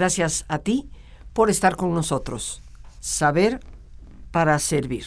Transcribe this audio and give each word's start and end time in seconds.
Gracias 0.00 0.46
a 0.48 0.60
ti 0.60 0.88
por 1.34 1.50
estar 1.50 1.76
con 1.76 1.92
nosotros. 1.92 2.62
Saber 3.00 3.60
para 4.30 4.58
servir. 4.58 5.04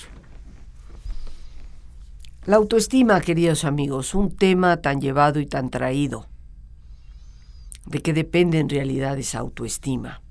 La 2.45 2.57
autoestima, 2.57 3.19
queridos 3.19 3.65
amigos, 3.65 4.13
un 4.13 4.37
tema 4.37 4.83
tan 4.83 5.01
llevado 5.01 5.39
y 5.39 5.47
tan 5.47 5.71
traído. 5.71 6.27
¿De 7.87 8.03
qué 8.03 8.13
depende 8.13 8.59
en 8.59 8.69
realidad 8.69 9.17
esa 9.17 9.39
autoestima? 9.39 10.21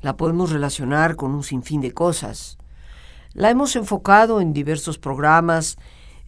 La 0.00 0.16
podemos 0.16 0.50
relacionar 0.50 1.16
con 1.16 1.34
un 1.34 1.42
sinfín 1.42 1.82
de 1.82 1.92
cosas. 1.92 2.56
La 3.34 3.50
hemos 3.50 3.76
enfocado 3.76 4.40
en 4.40 4.54
diversos 4.54 4.96
programas 4.96 5.76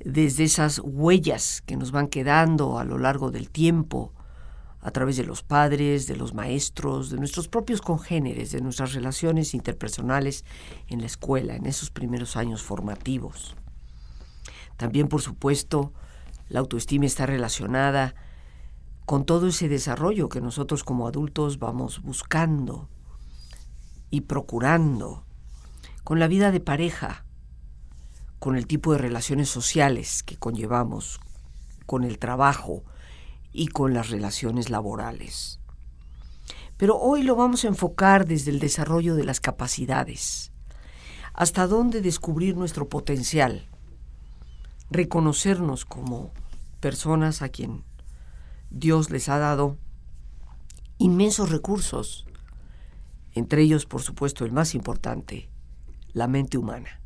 desde 0.00 0.44
esas 0.44 0.82
huellas 0.84 1.62
que 1.64 1.78
nos 1.78 1.90
van 1.90 2.08
quedando 2.08 2.78
a 2.78 2.84
lo 2.84 2.98
largo 2.98 3.30
del 3.30 3.48
tiempo, 3.48 4.12
a 4.80 4.90
través 4.90 5.16
de 5.16 5.24
los 5.24 5.42
padres, 5.42 6.06
de 6.06 6.16
los 6.16 6.34
maestros, 6.34 7.10
de 7.10 7.18
nuestros 7.18 7.48
propios 7.48 7.80
congéneres, 7.80 8.52
de 8.52 8.60
nuestras 8.60 8.92
relaciones 8.94 9.54
interpersonales 9.54 10.44
en 10.86 11.00
la 11.00 11.06
escuela, 11.06 11.56
en 11.56 11.66
esos 11.66 11.90
primeros 11.90 12.36
años 12.36 12.62
formativos. 12.62 13.56
También, 14.76 15.08
por 15.08 15.20
supuesto, 15.20 15.92
la 16.48 16.60
autoestima 16.60 17.06
está 17.06 17.26
relacionada 17.26 18.14
con 19.04 19.24
todo 19.24 19.48
ese 19.48 19.68
desarrollo 19.68 20.28
que 20.28 20.40
nosotros 20.40 20.84
como 20.84 21.08
adultos 21.08 21.58
vamos 21.58 22.02
buscando 22.02 22.88
y 24.10 24.22
procurando, 24.22 25.24
con 26.04 26.18
la 26.18 26.28
vida 26.28 26.52
de 26.52 26.60
pareja, 26.60 27.24
con 28.38 28.56
el 28.56 28.66
tipo 28.66 28.92
de 28.92 28.98
relaciones 28.98 29.48
sociales 29.48 30.22
que 30.22 30.36
conllevamos, 30.36 31.20
con 31.86 32.04
el 32.04 32.18
trabajo 32.18 32.84
y 33.52 33.68
con 33.68 33.94
las 33.94 34.10
relaciones 34.10 34.70
laborales. 34.70 35.60
Pero 36.76 36.96
hoy 36.98 37.22
lo 37.22 37.34
vamos 37.34 37.64
a 37.64 37.68
enfocar 37.68 38.26
desde 38.26 38.50
el 38.50 38.60
desarrollo 38.60 39.16
de 39.16 39.24
las 39.24 39.40
capacidades, 39.40 40.52
hasta 41.34 41.66
dónde 41.66 42.00
descubrir 42.00 42.56
nuestro 42.56 42.88
potencial, 42.88 43.66
reconocernos 44.90 45.84
como 45.84 46.30
personas 46.80 47.42
a 47.42 47.48
quien 47.48 47.84
Dios 48.70 49.10
les 49.10 49.28
ha 49.28 49.38
dado 49.38 49.76
inmensos 50.98 51.50
recursos, 51.50 52.26
entre 53.34 53.62
ellos, 53.62 53.86
por 53.86 54.02
supuesto, 54.02 54.44
el 54.44 54.52
más 54.52 54.74
importante, 54.74 55.48
la 56.12 56.28
mente 56.28 56.58
humana. 56.58 57.00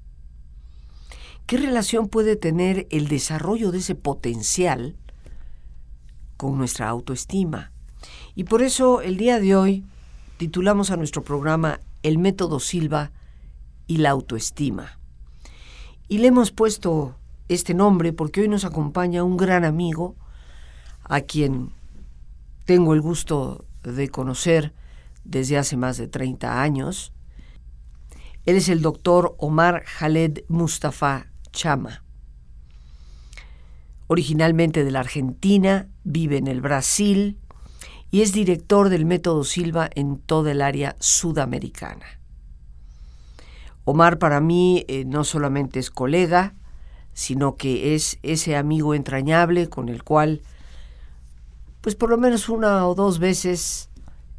¿Qué 1.47 1.57
relación 1.59 2.09
puede 2.09 2.37
tener 2.37 2.87
el 2.91 3.09
desarrollo 3.09 3.71
de 3.73 3.79
ese 3.79 3.95
potencial 3.95 4.97
con 6.43 6.59
nuestra 6.59 6.89
autoestima? 6.89 7.71
Y 8.35 8.45
por 8.45 8.63
eso 8.63 9.01
el 9.01 9.17
día 9.17 9.39
de 9.39 9.55
hoy 9.55 9.85
titulamos 10.39 10.91
a 10.91 10.97
nuestro 10.97 11.23
programa 11.23 11.79
El 12.03 12.19
método 12.19 12.59
Silva 12.59 13.13
y 13.87 13.99
la 13.99 14.11
autoestima. 14.11 14.99
Y 16.09 16.19
le 16.19 16.27
hemos 16.27 16.51
puesto 16.51 17.15
este 17.49 17.75
nombre 17.75 18.13
porque 18.13 18.41
hoy 18.41 18.49
nos 18.49 18.65
acompaña 18.65 19.23
un 19.23 19.37
gran 19.37 19.65
amigo 19.65 20.17
a 21.05 21.21
quien 21.21 21.71
tengo 22.65 22.93
el 22.93 23.01
gusto 23.01 23.65
de 23.85 24.09
conocer 24.09 24.75
desde 25.23 25.59
hace 25.59 25.77
más 25.77 25.97
de 25.97 26.09
30 26.09 26.61
años. 26.61 27.13
Él 28.47 28.57
es 28.57 28.69
el 28.69 28.83
doctor 28.83 29.37
Omar 29.39 29.85
Khaled 29.85 30.41
Mustafa 30.49 31.29
Chama. 31.53 32.03
Originalmente 34.09 34.83
de 34.83 34.91
la 34.91 35.01
Argentina, 35.01 35.87
vive 36.05 36.39
en 36.39 36.47
el 36.47 36.61
Brasil 36.61 37.39
y 38.11 38.23
es 38.23 38.33
director 38.33 38.89
del 38.89 39.07
método 39.07 39.45
Silva 39.45 39.89
en 39.95 40.19
toda 40.19 40.53
el 40.53 40.63
área 40.63 40.97
sudamericana. 40.99 42.05
Omar 43.85 44.19
para 44.19 44.41
mí 44.41 44.85
eh, 44.87 45.05
no 45.05 45.25
solamente 45.25 45.81
es 45.81 45.91
colega, 45.91 46.55
sino 47.15 47.57
que 47.57 47.95
es 47.95 48.19
ese 48.23 48.57
amigo 48.57 48.95
entrañable 48.95 49.69
con 49.69 49.89
el 49.89 50.05
cual, 50.05 50.43
pues 51.81 51.95
por 51.95 52.11
lo 52.11 52.19
menos 52.19 52.49
una 52.49 52.87
o 52.87 52.95
dos 52.95 53.19
veces 53.19 53.91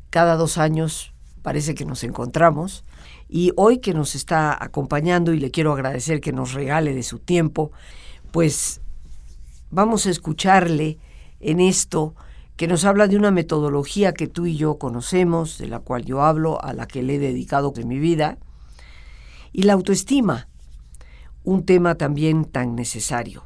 cada 0.10 0.36
dos 0.36 0.58
años 0.58 1.14
parece 1.42 1.76
que 1.76 1.86
nos 1.86 2.04
encontramos. 2.04 2.86
Y 3.28 3.52
hoy 3.56 3.80
que 3.80 3.94
nos 3.94 4.16
está 4.16 4.56
acompañando 4.64 5.34
y 5.34 5.40
le 5.40 5.52
quiero 5.52 5.74
agradecer 5.74 6.22
que 6.22 6.32
nos 6.32 6.54
regale 6.54 6.94
de 6.94 7.04
su 7.04 7.20
tiempo, 7.20 7.72
pues 8.32 8.82
vamos 9.72 10.06
a 10.06 10.12
escucharle 10.12 11.00
en 11.44 11.60
esto 11.60 12.16
que 12.56 12.68
nos 12.68 12.86
habla 12.86 13.08
de 13.08 13.18
una 13.18 13.32
metodología 13.32 14.14
que 14.14 14.28
tú 14.28 14.46
y 14.46 14.56
yo 14.56 14.78
conocemos, 14.78 15.58
de 15.58 15.68
la 15.68 15.80
cual 15.80 16.06
yo 16.06 16.22
hablo, 16.22 16.64
a 16.64 16.74
la 16.74 16.88
que 16.88 17.02
le 17.02 17.16
he 17.16 17.20
dedicado 17.20 17.72
de 17.72 17.86
mi 17.86 18.00
vida, 18.00 18.38
y 19.52 19.64
la 19.64 19.74
autoestima, 19.74 20.48
un 21.44 21.66
tema 21.66 21.96
también 21.96 22.46
tan 22.46 22.76
necesario, 22.76 23.44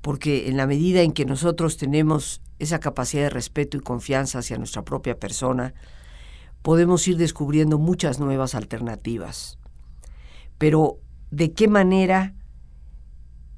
porque 0.00 0.48
en 0.48 0.56
la 0.56 0.66
medida 0.66 1.00
en 1.00 1.12
que 1.12 1.24
nosotros 1.24 1.76
tenemos 1.76 2.42
esa 2.58 2.78
capacidad 2.78 3.24
de 3.24 3.30
respeto 3.30 3.76
y 3.76 3.80
confianza 3.80 4.38
hacia 4.38 4.58
nuestra 4.58 4.82
propia 4.82 5.18
persona, 5.18 5.74
podemos 6.62 7.06
ir 7.08 7.16
descubriendo 7.16 7.78
muchas 7.78 8.20
nuevas 8.20 8.54
alternativas. 8.54 9.58
Pero, 10.58 10.98
¿de 11.30 11.52
qué 11.52 11.68
manera 11.68 12.34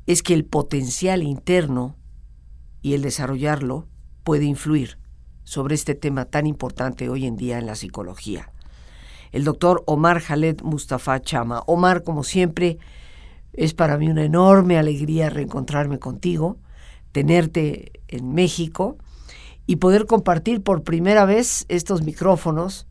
es 0.07 0.23
que 0.23 0.34
el 0.34 0.45
potencial 0.45 1.23
interno 1.23 1.97
y 2.83 2.94
el 2.94 3.03
desarrollarlo 3.03 3.87
puede 4.25 4.44
influir 4.44 4.99
sobre 5.44 5.75
este 5.75 5.94
tema 5.94 6.27
tan 6.27 6.47
importante 6.47 7.09
hoy 7.09 7.27
en 7.27 7.37
día 7.37 7.59
en 7.59 7.66
la 7.66 7.75
psicología? 7.75 8.53
El 9.33 9.44
doctor 9.44 9.83
Omar 9.87 10.22
Khaled 10.22 10.62
Mustafa 10.62 11.21
Chama. 11.21 11.62
Omar, 11.66 12.03
como 12.03 12.22
siempre, 12.22 12.78
es 13.53 13.75
para 13.75 13.99
mí 13.99 14.09
una 14.09 14.25
enorme 14.25 14.78
alegría 14.78 15.31
reencontrarme 15.31 15.99
contigo, 15.99 16.56
tenerte 17.12 17.93
en 18.09 18.33
México 18.34 18.97
y 19.66 19.77
poder 19.77 20.06
compartir 20.06 20.62
por 20.62 20.83
primera 20.83 21.25
vez 21.25 21.66
estos 21.69 22.03
micrófonos 22.03 22.87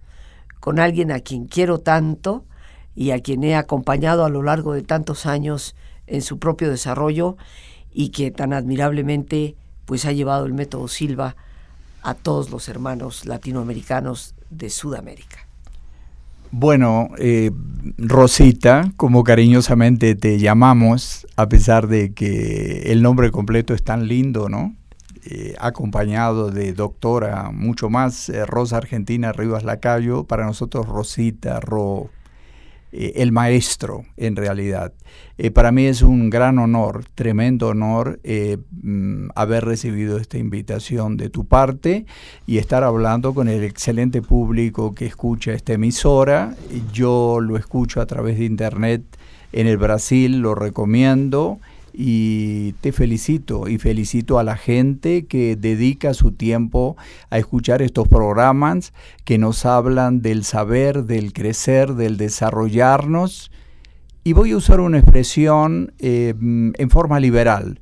con 0.59 0.79
alguien 0.79 1.11
a 1.11 1.19
quien 1.19 1.45
quiero 1.45 1.79
tanto 1.79 2.45
y 2.93 3.11
a 3.11 3.21
quien 3.21 3.43
he 3.43 3.55
acompañado 3.55 4.25
a 4.25 4.29
lo 4.29 4.43
largo 4.43 4.73
de 4.73 4.81
tantos 4.81 5.25
años 5.25 5.75
en 6.07 6.21
su 6.21 6.39
propio 6.39 6.69
desarrollo 6.69 7.37
y 7.91 8.09
que 8.09 8.31
tan 8.31 8.53
admirablemente 8.53 9.55
pues 9.87 10.05
ha 10.05 10.11
llevado 10.11 10.45
el 10.45 10.53
método 10.53 10.87
Silva 10.87 11.35
a 12.03 12.13
todos 12.13 12.51
los 12.51 12.69
hermanos 12.69 13.25
latinoamericanos 13.25 14.35
de 14.51 14.69
Sudamérica. 14.69 15.47
Bueno, 16.51 17.09
eh, 17.17 17.51
Rosita, 17.97 18.91
como 18.97 19.23
cariñosamente 19.23 20.15
te 20.15 20.39
llamamos, 20.39 21.25
a 21.35 21.49
pesar 21.49 21.87
de 21.87 22.13
que 22.13 22.91
el 22.91 23.01
nombre 23.01 23.31
completo 23.31 23.73
es 23.73 23.83
tan 23.83 24.07
lindo, 24.07 24.49
¿no? 24.49 24.75
Eh, 25.25 25.55
acompañado 25.59 26.51
de 26.51 26.71
doctora, 26.73 27.51
mucho 27.51 27.89
más, 27.89 28.29
eh, 28.29 28.45
Rosa 28.45 28.77
Argentina 28.77 29.33
Rivas 29.33 29.63
Lacayo, 29.63 30.23
para 30.23 30.45
nosotros 30.45 30.87
Rosita, 30.87 31.59
Ro, 31.59 32.09
eh, 32.91 33.13
el 33.17 33.31
maestro 33.31 34.05
en 34.15 34.35
realidad. 34.35 34.93
Eh, 35.37 35.51
para 35.51 35.71
mí 35.71 35.85
es 35.85 36.01
un 36.01 36.29
gran 36.29 36.57
honor, 36.57 37.03
tremendo 37.15 37.67
honor 37.67 38.19
eh, 38.23 38.57
mm, 38.81 39.29
haber 39.35 39.65
recibido 39.65 40.17
esta 40.17 40.37
invitación 40.37 41.17
de 41.17 41.29
tu 41.29 41.45
parte 41.45 42.05
y 42.45 42.57
estar 42.57 42.83
hablando 42.83 43.33
con 43.33 43.49
el 43.49 43.63
excelente 43.63 44.21
público 44.21 44.95
que 44.95 45.05
escucha 45.05 45.53
esta 45.53 45.73
emisora. 45.73 46.55
Yo 46.93 47.39
lo 47.41 47.57
escucho 47.57 47.99
a 47.99 48.05
través 48.05 48.39
de 48.39 48.45
internet 48.45 49.03
en 49.51 49.67
el 49.67 49.77
Brasil, 49.77 50.39
lo 50.39 50.55
recomiendo 50.55 51.59
y 51.99 52.73
te 52.73 52.91
felicito 52.91 53.67
y 53.67 53.79
felicito 53.79 54.37
a 54.37 54.43
la 54.43 54.55
gente 54.55 55.25
que 55.25 55.55
dedica 55.55 56.13
su 56.13 56.31
tiempo 56.31 56.95
a 57.31 57.39
escuchar 57.39 57.81
estos 57.81 58.07
programas 58.07 58.93
que 59.25 59.39
nos 59.39 59.65
hablan 59.65 60.21
del 60.21 60.43
saber, 60.43 61.05
del 61.05 61.33
crecer, 61.33 61.95
del 61.95 62.17
desarrollarnos. 62.17 63.49
Y 64.23 64.33
voy 64.33 64.51
a 64.51 64.57
usar 64.57 64.79
una 64.79 64.99
expresión 64.99 65.91
eh, 65.97 66.35
en 66.39 66.89
forma 66.91 67.19
liberal. 67.19 67.81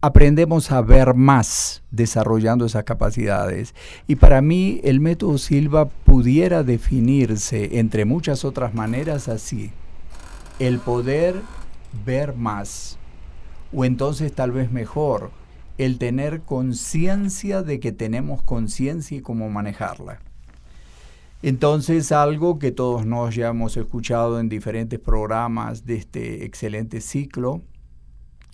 Aprendemos 0.00 0.72
a 0.72 0.80
ver 0.80 1.14
más 1.14 1.84
desarrollando 1.92 2.66
esas 2.66 2.82
capacidades. 2.82 3.72
Y 4.08 4.16
para 4.16 4.42
mí 4.42 4.80
el 4.82 4.98
método 4.98 5.38
Silva 5.38 5.88
pudiera 5.88 6.64
definirse, 6.64 7.78
entre 7.78 8.04
muchas 8.04 8.44
otras 8.44 8.74
maneras, 8.74 9.28
así. 9.28 9.70
El 10.58 10.80
poder 10.80 11.40
ver 12.04 12.34
más 12.34 12.98
o 13.72 13.84
entonces 13.84 14.32
tal 14.32 14.52
vez 14.52 14.70
mejor, 14.70 15.30
el 15.78 15.98
tener 15.98 16.42
conciencia 16.42 17.62
de 17.62 17.80
que 17.80 17.92
tenemos 17.92 18.42
conciencia 18.42 19.18
y 19.18 19.22
cómo 19.22 19.48
manejarla. 19.48 20.20
Entonces, 21.42 22.12
algo 22.12 22.58
que 22.58 22.70
todos 22.70 23.04
nos 23.04 23.34
ya 23.34 23.48
hemos 23.48 23.76
escuchado 23.76 24.38
en 24.38 24.48
diferentes 24.48 25.00
programas 25.00 25.84
de 25.84 25.96
este 25.96 26.44
excelente 26.44 27.00
ciclo 27.00 27.62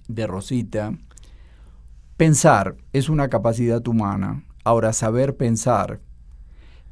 de 0.06 0.26
Rosita, 0.26 0.94
pensar 2.16 2.76
es 2.94 3.10
una 3.10 3.28
capacidad 3.28 3.86
humana. 3.86 4.44
Ahora, 4.64 4.92
saber 4.94 5.36
pensar 5.36 6.00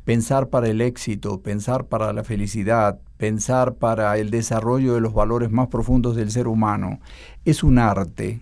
pensar 0.06 0.50
para 0.50 0.68
el 0.68 0.80
éxito, 0.80 1.42
pensar 1.42 1.86
para 1.88 2.12
la 2.12 2.22
felicidad, 2.22 3.00
pensar 3.16 3.74
para 3.74 4.16
el 4.18 4.30
desarrollo 4.30 4.94
de 4.94 5.00
los 5.00 5.14
valores 5.14 5.50
más 5.50 5.68
profundos 5.68 6.16
del 6.16 6.30
ser 6.30 6.48
humano, 6.48 7.00
es 7.44 7.62
un 7.62 7.78
arte 7.78 8.40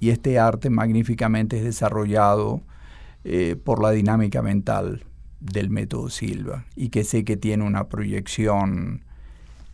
y 0.00 0.10
este 0.10 0.38
arte 0.38 0.70
magníficamente 0.70 1.58
es 1.58 1.64
desarrollado 1.64 2.62
eh, 3.24 3.56
por 3.56 3.82
la 3.82 3.90
dinámica 3.90 4.42
mental 4.42 5.04
del 5.40 5.70
método 5.70 6.10
Silva 6.10 6.64
y 6.74 6.88
que 6.88 7.04
sé 7.04 7.24
que 7.24 7.36
tiene 7.36 7.64
una 7.64 7.88
proyección 7.88 9.04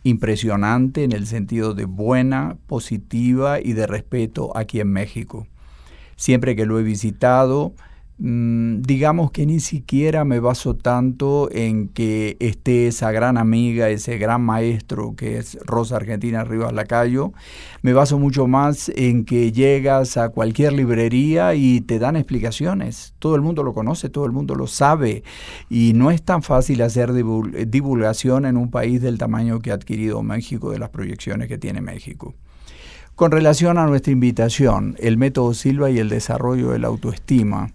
impresionante 0.03 1.03
en 1.03 1.13
el 1.13 1.27
sentido 1.27 1.73
de 1.73 1.85
buena, 1.85 2.57
positiva 2.67 3.59
y 3.61 3.73
de 3.73 3.87
respeto 3.87 4.55
aquí 4.57 4.79
en 4.79 4.89
México. 4.89 5.47
Siempre 6.15 6.55
que 6.55 6.65
lo 6.65 6.79
he 6.79 6.83
visitado, 6.83 7.73
digamos 8.17 9.31
que 9.31 9.45
ni 9.45 9.59
siquiera 9.59 10.23
me 10.23 10.39
baso 10.39 10.75
tanto 10.75 11.49
en 11.51 11.89
que 11.89 12.37
esté 12.39 12.87
esa 12.87 13.11
gran 13.11 13.37
amiga, 13.37 13.89
ese 13.89 14.17
gran 14.17 14.41
maestro 14.43 15.15
que 15.15 15.37
es 15.37 15.57
Rosa 15.65 15.95
Argentina 15.95 16.43
Rivas 16.43 16.73
Lacayo. 16.73 17.33
Me 17.81 17.91
baso 17.91 18.19
mucho 18.19 18.47
más 18.47 18.89
en 18.95 19.25
que 19.25 19.51
llegas 19.51 20.17
a 20.17 20.29
cualquier 20.29 20.73
librería 20.73 21.55
y 21.55 21.81
te 21.81 21.97
dan 21.97 22.15
explicaciones. 22.15 23.15
Todo 23.17 23.35
el 23.35 23.41
mundo 23.41 23.63
lo 23.63 23.73
conoce, 23.73 24.09
todo 24.09 24.25
el 24.25 24.31
mundo 24.31 24.55
lo 24.55 24.67
sabe. 24.67 25.23
Y 25.69 25.93
no 25.93 26.11
es 26.11 26.21
tan 26.21 26.43
fácil 26.43 26.81
hacer 26.83 27.13
divulgación 27.13 28.45
en 28.45 28.57
un 28.57 28.69
país 28.69 29.01
del 29.01 29.17
tamaño 29.17 29.59
que 29.59 29.71
ha 29.71 29.75
adquirido 29.75 30.21
México, 30.21 30.71
de 30.71 30.79
las 30.79 30.89
proyecciones 30.89 31.47
que 31.47 31.57
tiene 31.57 31.81
México. 31.81 32.35
Con 33.15 33.31
relación 33.31 33.77
a 33.77 33.85
nuestra 33.85 34.11
invitación, 34.11 34.95
el 34.99 35.17
método 35.17 35.53
Silva 35.53 35.91
y 35.91 35.99
el 35.99 36.09
desarrollo 36.09 36.71
de 36.71 36.79
la 36.79 36.87
autoestima, 36.87 37.71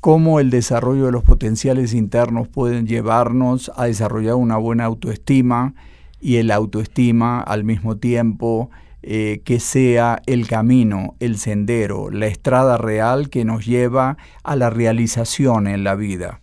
cómo 0.00 0.40
el 0.40 0.50
desarrollo 0.50 1.06
de 1.06 1.12
los 1.12 1.22
potenciales 1.22 1.92
internos 1.92 2.48
pueden 2.48 2.86
llevarnos 2.86 3.70
a 3.76 3.84
desarrollar 3.84 4.34
una 4.34 4.56
buena 4.56 4.86
autoestima 4.86 5.74
y 6.20 6.36
el 6.36 6.50
autoestima 6.50 7.40
al 7.40 7.64
mismo 7.64 7.96
tiempo 7.96 8.70
eh, 9.02 9.40
que 9.44 9.60
sea 9.60 10.20
el 10.26 10.46
camino, 10.46 11.14
el 11.20 11.38
sendero, 11.38 12.10
la 12.10 12.26
estrada 12.26 12.76
real 12.76 13.30
que 13.30 13.44
nos 13.44 13.66
lleva 13.66 14.16
a 14.42 14.56
la 14.56 14.70
realización 14.70 15.66
en 15.66 15.84
la 15.84 15.94
vida. 15.94 16.40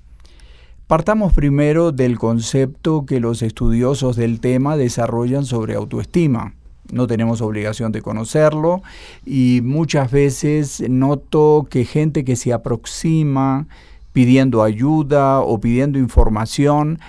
Partamos 0.88 1.34
primero 1.34 1.92
del 1.92 2.18
concepto 2.18 3.06
que 3.06 3.20
los 3.20 3.42
estudiosos 3.42 4.16
del 4.16 4.40
tema 4.40 4.78
desarrollan 4.78 5.46
sobre 5.46 5.76
autoestima 5.76 6.57
no 6.92 7.08
tenemos 7.08 7.42
obligación 7.42 7.92
de 7.92 8.02
conocerlo 8.02 8.82
y 9.26 9.62
muchas 9.64 10.12
veces 10.12 10.84
noto 10.90 11.68
que 11.70 11.86
gente 11.86 12.24
que 12.24 12.36
se 12.36 12.54
aproxima 12.54 13.68
pidiendo 14.14 14.64
ayuda 14.64 15.42
o 15.42 15.60
pidiendo 15.60 16.00
información 16.00 17.00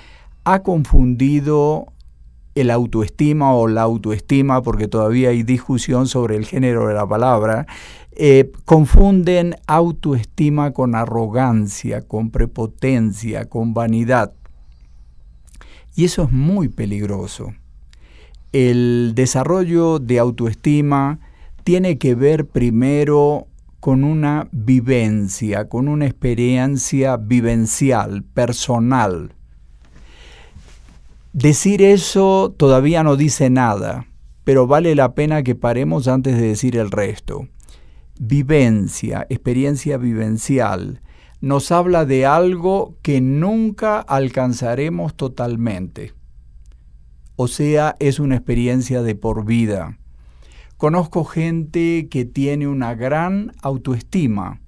ha 0.44 0.62
confundido 0.62 1.92
el 2.54 2.70
autoestima 2.70 3.54
o 3.54 3.68
la 3.68 3.82
autoestima, 3.82 4.62
porque 4.62 4.88
todavía 4.88 5.28
hay 5.28 5.42
discusión 5.42 6.08
sobre 6.08 6.36
el 6.36 6.44
género 6.44 6.88
de 6.88 6.94
la 6.94 7.06
palabra, 7.06 7.66
eh, 8.12 8.50
confunden 8.64 9.54
autoestima 9.66 10.72
con 10.72 10.94
arrogancia, 10.94 12.02
con 12.02 12.30
prepotencia, 12.30 13.48
con 13.48 13.74
vanidad. 13.74 14.32
Y 15.94 16.04
eso 16.04 16.24
es 16.24 16.32
muy 16.32 16.68
peligroso 16.68 17.52
el 18.52 19.12
desarrollo 19.14 19.98
de 19.98 20.18
autoestima 20.18 21.20
tiene 21.64 21.98
que 21.98 22.14
ver 22.14 22.46
primero 22.46 23.46
con 23.80 24.04
una 24.04 24.48
vivencia, 24.52 25.68
con 25.68 25.88
una 25.88 26.06
experiencia 26.06 27.16
vivencial, 27.16 28.22
personal. 28.22 29.34
Decir 31.32 31.82
eso 31.82 32.54
todavía 32.56 33.02
no 33.02 33.16
dice 33.16 33.50
nada, 33.50 34.06
pero 34.44 34.66
vale 34.66 34.94
la 34.94 35.14
pena 35.14 35.42
que 35.42 35.54
paremos 35.54 36.08
antes 36.08 36.36
de 36.36 36.48
decir 36.48 36.76
el 36.76 36.90
resto. 36.90 37.48
Vivencia, 38.18 39.26
experiencia 39.28 39.98
vivencial, 39.98 41.02
nos 41.40 41.70
habla 41.70 42.04
de 42.04 42.26
algo 42.26 42.96
que 43.02 43.20
nunca 43.20 44.00
alcanzaremos 44.00 45.14
totalmente 45.14 46.17
o 47.40 47.46
sea, 47.46 47.94
es 48.00 48.18
una 48.18 48.34
experiencia 48.34 49.00
de 49.00 49.14
por 49.14 49.44
vida. 49.44 49.96
Conozco 50.76 51.24
gente 51.24 52.08
que 52.10 52.24
tiene 52.24 52.66
una 52.66 52.96
gran 52.96 53.52
autoestima, 53.62 54.60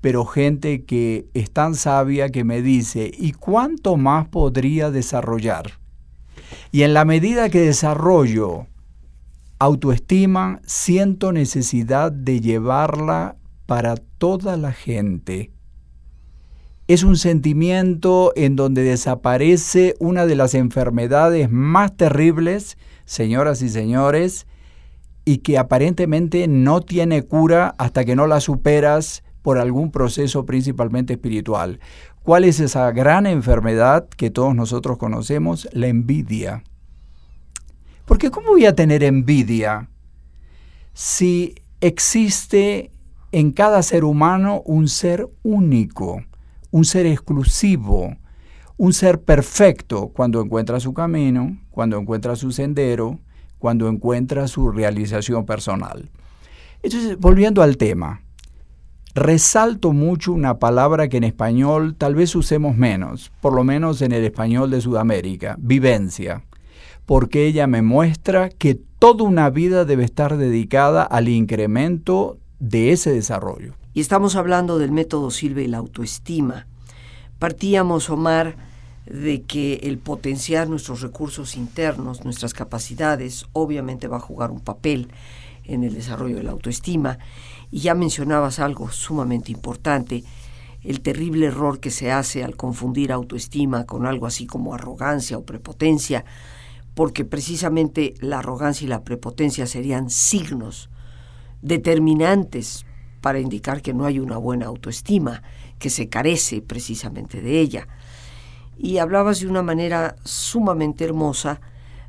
pero 0.00 0.24
gente 0.24 0.84
que 0.84 1.26
es 1.34 1.50
tan 1.50 1.74
sabia 1.74 2.28
que 2.28 2.44
me 2.44 2.62
dice, 2.62 3.10
¿y 3.12 3.32
cuánto 3.32 3.96
más 3.96 4.28
podría 4.28 4.92
desarrollar? 4.92 5.80
Y 6.70 6.82
en 6.82 6.94
la 6.94 7.04
medida 7.04 7.48
que 7.48 7.60
desarrollo 7.60 8.68
autoestima, 9.58 10.60
siento 10.64 11.32
necesidad 11.32 12.12
de 12.12 12.40
llevarla 12.40 13.34
para 13.66 13.96
toda 13.96 14.56
la 14.56 14.70
gente 14.70 15.50
es 16.92 17.04
un 17.04 17.16
sentimiento 17.16 18.32
en 18.34 18.56
donde 18.56 18.82
desaparece 18.82 19.94
una 20.00 20.26
de 20.26 20.34
las 20.34 20.54
enfermedades 20.54 21.48
más 21.48 21.96
terribles, 21.96 22.76
señoras 23.04 23.62
y 23.62 23.68
señores, 23.68 24.48
y 25.24 25.38
que 25.38 25.56
aparentemente 25.56 26.48
no 26.48 26.80
tiene 26.80 27.22
cura 27.22 27.76
hasta 27.78 28.04
que 28.04 28.16
no 28.16 28.26
la 28.26 28.40
superas 28.40 29.22
por 29.40 29.58
algún 29.58 29.92
proceso 29.92 30.44
principalmente 30.46 31.12
espiritual. 31.12 31.78
¿Cuál 32.24 32.42
es 32.42 32.58
esa 32.58 32.90
gran 32.90 33.24
enfermedad 33.24 34.08
que 34.08 34.30
todos 34.30 34.56
nosotros 34.56 34.98
conocemos? 34.98 35.68
La 35.72 35.86
envidia. 35.86 36.64
Porque 38.04 38.32
¿cómo 38.32 38.48
voy 38.48 38.66
a 38.66 38.74
tener 38.74 39.04
envidia 39.04 39.88
si 40.92 41.54
existe 41.80 42.90
en 43.30 43.52
cada 43.52 43.80
ser 43.84 44.02
humano 44.02 44.62
un 44.64 44.88
ser 44.88 45.28
único? 45.44 46.24
Un 46.70 46.84
ser 46.84 47.06
exclusivo, 47.06 48.16
un 48.76 48.92
ser 48.92 49.20
perfecto 49.22 50.08
cuando 50.08 50.40
encuentra 50.40 50.80
su 50.80 50.94
camino, 50.94 51.58
cuando 51.70 51.98
encuentra 51.98 52.36
su 52.36 52.52
sendero, 52.52 53.18
cuando 53.58 53.88
encuentra 53.88 54.48
su 54.48 54.70
realización 54.70 55.44
personal. 55.44 56.08
Entonces, 56.82 57.18
volviendo 57.18 57.62
al 57.62 57.76
tema, 57.76 58.22
resalto 59.14 59.92
mucho 59.92 60.32
una 60.32 60.58
palabra 60.58 61.08
que 61.08 61.18
en 61.18 61.24
español 61.24 61.94
tal 61.96 62.14
vez 62.14 62.34
usemos 62.34 62.76
menos, 62.76 63.30
por 63.40 63.52
lo 63.52 63.64
menos 63.64 64.00
en 64.02 64.12
el 64.12 64.24
español 64.24 64.70
de 64.70 64.80
Sudamérica, 64.80 65.56
vivencia, 65.58 66.44
porque 67.04 67.46
ella 67.46 67.66
me 67.66 67.82
muestra 67.82 68.48
que 68.48 68.76
toda 68.98 69.24
una 69.24 69.50
vida 69.50 69.84
debe 69.84 70.04
estar 70.04 70.36
dedicada 70.36 71.02
al 71.02 71.28
incremento 71.28 72.38
de 72.60 72.92
ese 72.92 73.12
desarrollo. 73.12 73.74
Estamos 74.00 74.34
hablando 74.34 74.78
del 74.78 74.92
método 74.92 75.30
Silva 75.30 75.60
y 75.60 75.66
la 75.66 75.76
autoestima. 75.76 76.66
Partíamos, 77.38 78.08
Omar, 78.08 78.56
de 79.04 79.42
que 79.42 79.74
el 79.82 79.98
potenciar 79.98 80.70
nuestros 80.70 81.02
recursos 81.02 81.54
internos, 81.54 82.24
nuestras 82.24 82.54
capacidades, 82.54 83.44
obviamente 83.52 84.08
va 84.08 84.16
a 84.16 84.20
jugar 84.20 84.52
un 84.52 84.60
papel 84.60 85.08
en 85.64 85.84
el 85.84 85.92
desarrollo 85.92 86.36
de 86.36 86.44
la 86.44 86.52
autoestima. 86.52 87.18
Y 87.70 87.80
ya 87.80 87.94
mencionabas 87.94 88.58
algo 88.58 88.90
sumamente 88.90 89.52
importante, 89.52 90.24
el 90.82 91.02
terrible 91.02 91.46
error 91.46 91.78
que 91.78 91.90
se 91.90 92.10
hace 92.10 92.42
al 92.42 92.56
confundir 92.56 93.12
autoestima 93.12 93.84
con 93.84 94.06
algo 94.06 94.26
así 94.26 94.46
como 94.46 94.72
arrogancia 94.72 95.36
o 95.36 95.44
prepotencia, 95.44 96.24
porque 96.94 97.26
precisamente 97.26 98.14
la 98.20 98.38
arrogancia 98.38 98.86
y 98.86 98.88
la 98.88 99.04
prepotencia 99.04 99.66
serían 99.66 100.08
signos 100.08 100.88
determinantes 101.60 102.86
para 103.20 103.40
indicar 103.40 103.82
que 103.82 103.94
no 103.94 104.04
hay 104.04 104.18
una 104.18 104.36
buena 104.36 104.66
autoestima, 104.66 105.42
que 105.78 105.90
se 105.90 106.08
carece 106.08 106.62
precisamente 106.62 107.40
de 107.40 107.60
ella. 107.60 107.88
Y 108.76 108.98
hablabas 108.98 109.40
de 109.40 109.48
una 109.48 109.62
manera 109.62 110.16
sumamente 110.24 111.04
hermosa 111.04 111.60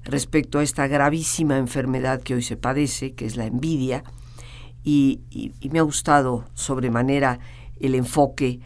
respecto 0.04 0.60
a 0.60 0.64
esta 0.64 0.88
gravísima 0.88 1.58
enfermedad 1.58 2.22
que 2.22 2.36
hoy 2.36 2.44
se 2.44 2.58
padece, 2.58 3.14
que 3.14 3.26
es 3.26 3.36
la 3.36 3.46
envidia, 3.46 4.04
y, 4.84 5.22
me 5.70 5.80
ha 5.80 5.84
gustado 5.84 6.46
sobremanera 6.54 7.40
el 7.80 7.96
enfoque 7.96 8.60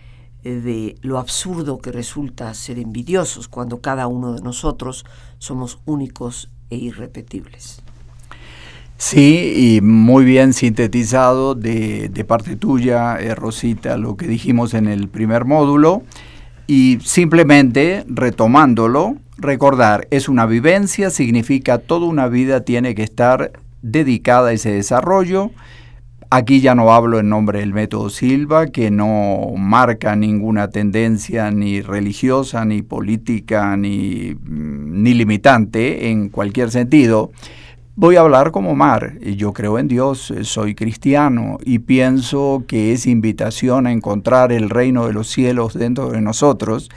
eh, 0.44 0.52
de 0.52 0.96
lo 1.02 1.20
absurdo 1.20 1.80
que 1.80 1.92
resulta 1.92 2.54
ser 2.54 2.80
envidiosos 2.80 3.48
cuando 3.48 3.82
cada 3.82 4.08
uno 4.08 4.34
de 4.34 4.42
nosotros 4.42 5.06
somos 5.40 5.80
únicos 5.86 6.50
e 6.70 6.78
irrepetibles. 6.78 7.85
Sí, 8.98 9.78
y 9.78 9.82
muy 9.82 10.24
bien 10.24 10.54
sintetizado 10.54 11.54
de, 11.54 12.26
parte 12.28 12.56
tuya, 12.56 13.18
eh, 13.20 13.36
Rosita, 13.36 13.98
lo 13.98 14.16
que 14.16 14.26
dijimos 14.28 14.74
en 14.74 14.88
el 14.88 15.10
primer 15.10 15.46
módulo. 15.46 16.04
Y 16.68 17.00
simplemente 17.04 18.06
retomándolo, 18.08 19.18
recordar, 19.38 20.08
es 20.12 20.30
una 20.30 20.46
vivencia, 20.46 21.10
significa 21.10 21.78
toda 21.78 22.08
una 22.08 22.28
vida 22.28 22.62
tiene 22.62 22.96
que 22.96 23.04
estar 23.04 23.52
dedicada 23.82 24.50
a 24.50 24.54
ese 24.54 24.72
desarrollo. 24.72 25.52
Aquí 26.32 26.62
ya 26.62 26.74
no 26.74 26.92
hablo 26.92 27.20
en 27.20 27.30
nombre 27.30 27.60
del 27.60 27.74
método 27.74 28.10
Silva, 28.10 28.68
que 28.68 28.90
no 28.92 29.54
marca 29.58 30.16
ninguna 30.16 30.70
tendencia 30.70 31.52
ni 31.52 31.82
religiosa, 31.82 32.66
ni 32.66 32.82
política, 32.82 33.78
ni, 33.78 34.34
mm, 34.34 35.04
ni 35.04 35.14
limitante 35.14 36.10
en 36.10 36.30
cualquier 36.30 36.72
sentido. 36.72 37.32
Voy 37.98 38.18
a 38.18 38.20
hablar 38.20 38.52
como 38.52 38.76
Mar. 38.76 39.18
Yo 39.22 39.54
creo 39.54 39.80
en 39.80 39.88
Dios, 39.88 40.34
soy 40.42 40.76
cristiano 40.76 41.60
y 41.64 41.80
pienso 41.80 42.66
que 42.68 42.92
es 42.92 43.06
invitación 43.06 43.88
a 43.88 43.94
encontrar 43.94 44.52
el 44.52 44.70
reino 44.70 45.08
de 45.08 45.14
los 45.14 45.30
cielos 45.30 45.76
dentro 45.76 46.10
de 46.10 46.20
nosotros. 46.20 46.90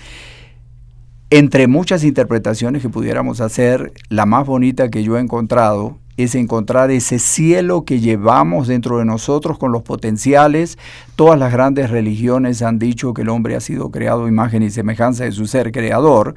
Entre 1.30 1.68
muchas 1.68 2.02
interpretaciones 2.02 2.82
que 2.82 2.88
pudiéramos 2.88 3.40
hacer, 3.40 3.92
la 4.08 4.26
más 4.26 4.44
bonita 4.44 4.90
que 4.90 5.04
yo 5.04 5.16
he 5.16 5.20
encontrado 5.20 5.98
es 6.16 6.34
encontrar 6.34 6.90
ese 6.90 7.20
cielo 7.20 7.84
que 7.84 8.00
llevamos 8.00 8.66
dentro 8.66 8.98
de 8.98 9.04
nosotros 9.04 9.56
con 9.56 9.70
los 9.70 9.84
potenciales. 9.84 10.78
Todas 11.14 11.38
las 11.38 11.52
grandes 11.52 11.90
religiones 11.90 12.60
han 12.60 12.80
dicho 12.80 13.14
que 13.14 13.22
el 13.22 13.28
hombre 13.28 13.54
ha 13.54 13.60
sido 13.60 13.92
creado 13.92 14.26
imagen 14.26 14.64
y 14.64 14.70
semejanza 14.70 15.22
de 15.22 15.30
su 15.30 15.46
ser 15.46 15.70
creador. 15.70 16.34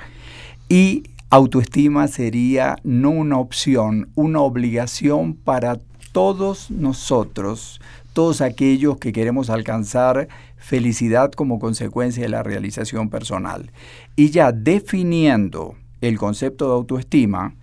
Y 0.69 1.03
autoestima 1.31 2.09
sería 2.09 2.75
no 2.83 3.09
una 3.09 3.37
opción, 3.37 4.09
una 4.15 4.41
obligación 4.41 5.33
para 5.33 5.79
todos 6.11 6.69
nosotros, 6.69 7.79
todos 8.11 8.41
aquellos 8.41 8.97
que 8.97 9.13
queremos 9.13 9.49
alcanzar 9.49 10.27
felicidad 10.57 11.31
como 11.31 11.57
consecuencia 11.57 12.23
de 12.23 12.29
la 12.29 12.43
realización 12.43 13.09
personal. 13.09 13.71
Y 14.17 14.31
ya 14.31 14.51
definiendo 14.51 15.75
el 16.01 16.17
concepto 16.17 16.67
de 16.67 16.73
autoestima, 16.73 17.55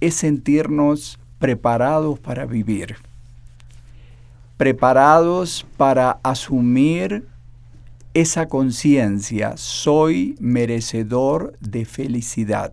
es 0.00 0.14
sentirnos 0.14 1.20
preparados 1.38 2.18
para 2.18 2.44
vivir, 2.44 2.96
preparados 4.56 5.64
para 5.76 6.18
asumir 6.24 7.24
esa 8.14 8.48
conciencia, 8.48 9.56
soy 9.56 10.34
merecedor 10.40 11.56
de 11.60 11.84
felicidad. 11.84 12.72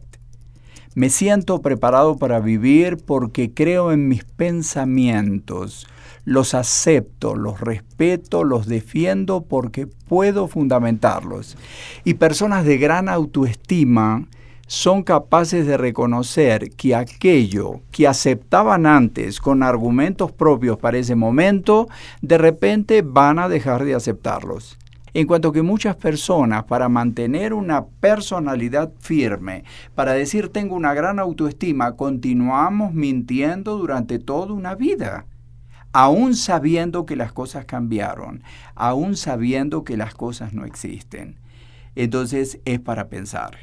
Me 0.96 1.12
siento 1.12 1.62
preparado 1.62 2.18
para 2.18 2.40
vivir 2.40 2.98
porque 2.98 3.54
creo 3.54 3.92
en 3.92 4.08
mis 4.08 4.24
pensamientos, 4.24 5.88
los 6.26 6.56
acepto, 6.56 7.36
los 7.36 7.62
respeto, 7.62 8.44
los 8.44 8.66
defiendo 8.66 9.42
porque 9.42 9.86
puedo 9.86 10.48
fundamentarlos. 10.48 11.58
Y 12.06 12.16
personas 12.16 12.66
de 12.66 12.80
gran 12.80 13.08
autoestima 13.08 14.28
son 14.66 15.04
capaces 15.04 15.68
de 15.68 15.78
reconocer 15.78 16.72
que 16.72 16.96
aquello 16.96 17.82
que 17.92 18.08
aceptaban 18.08 18.88
antes 18.88 19.40
con 19.40 19.62
argumentos 19.62 20.32
propios 20.32 20.80
para 20.80 20.98
ese 20.98 21.16
momento, 21.16 21.88
de 22.24 22.40
repente 22.40 23.04
van 23.04 23.38
a 23.38 23.48
dejar 23.48 23.86
de 23.86 23.94
aceptarlos. 23.94 24.79
En 25.14 25.26
cuanto 25.26 25.52
que 25.52 25.62
muchas 25.62 25.96
personas, 25.96 26.66
para 26.66 26.90
mantener 26.90 27.54
una 27.54 27.86
personalidad 27.86 28.92
firme, 29.00 29.64
para 29.96 30.14
decir 30.14 30.50
tengo 30.50 30.76
una 30.76 30.94
gran 30.94 31.20
autoestima, 31.20 31.96
continuamos 31.96 32.94
mintiendo 32.94 33.78
durante 33.78 34.20
toda 34.20 34.54
una 34.54 34.76
vida, 34.76 35.26
aún 35.94 36.36
sabiendo 36.36 37.06
que 37.06 37.16
las 37.16 37.34
cosas 37.34 37.66
cambiaron, 37.66 38.44
aún 38.76 39.16
sabiendo 39.16 39.84
que 39.84 39.98
las 39.98 40.14
cosas 40.14 40.54
no 40.54 40.66
existen. 40.66 41.40
Entonces 41.96 42.60
es 42.66 42.80
para 42.80 43.10
pensar. 43.10 43.58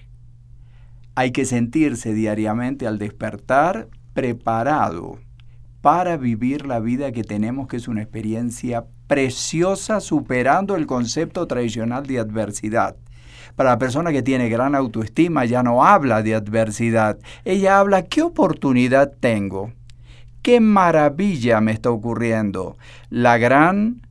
Hay 1.15 1.31
que 1.31 1.45
sentirse 1.45 2.13
diariamente 2.13 2.87
al 2.87 2.99
despertar 2.99 3.89
preparado 4.13 5.19
para 5.81 6.17
vivir 6.17 6.67
la 6.67 6.81
vida 6.81 7.13
que 7.13 7.23
tenemos, 7.23 7.69
que 7.69 7.77
es 7.77 7.87
una 7.87 8.03
experiencia 8.03 8.87
preciosa 9.07 10.01
superando 10.01 10.77
el 10.77 10.87
concepto 10.87 11.47
tradicional 11.47 12.07
de 12.07 12.19
adversidad. 12.19 12.97
Para 13.55 13.71
la 13.71 13.79
persona 13.79 14.13
que 14.13 14.23
tiene 14.23 14.49
gran 14.49 14.75
autoestima 14.75 15.45
ya 15.45 15.63
no 15.63 15.85
habla 15.85 16.23
de 16.23 16.35
adversidad, 16.35 17.19
ella 17.45 17.79
habla 17.79 18.03
qué 18.03 18.23
oportunidad 18.23 19.13
tengo, 19.19 19.73
qué 20.43 20.61
maravilla 20.61 21.61
me 21.61 21.73
está 21.73 21.91
ocurriendo. 21.91 22.77
La 23.09 23.39
gran 23.39 24.03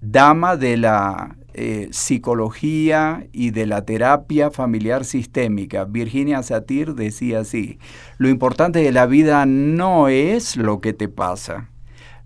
dama 0.00 0.56
de 0.56 0.76
la 0.76 1.36
eh, 1.54 1.88
psicología 1.90 3.26
y 3.32 3.50
de 3.50 3.64
la 3.64 3.86
terapia 3.86 4.50
familiar 4.50 5.06
sistémica. 5.06 5.86
Virginia 5.86 6.42
Satir 6.42 6.94
decía 6.94 7.40
así, 7.40 7.78
lo 8.18 8.28
importante 8.28 8.80
de 8.80 8.92
la 8.92 9.06
vida 9.06 9.46
no 9.46 10.08
es 10.08 10.58
lo 10.58 10.82
que 10.82 10.92
te 10.92 11.08
pasa, 11.08 11.70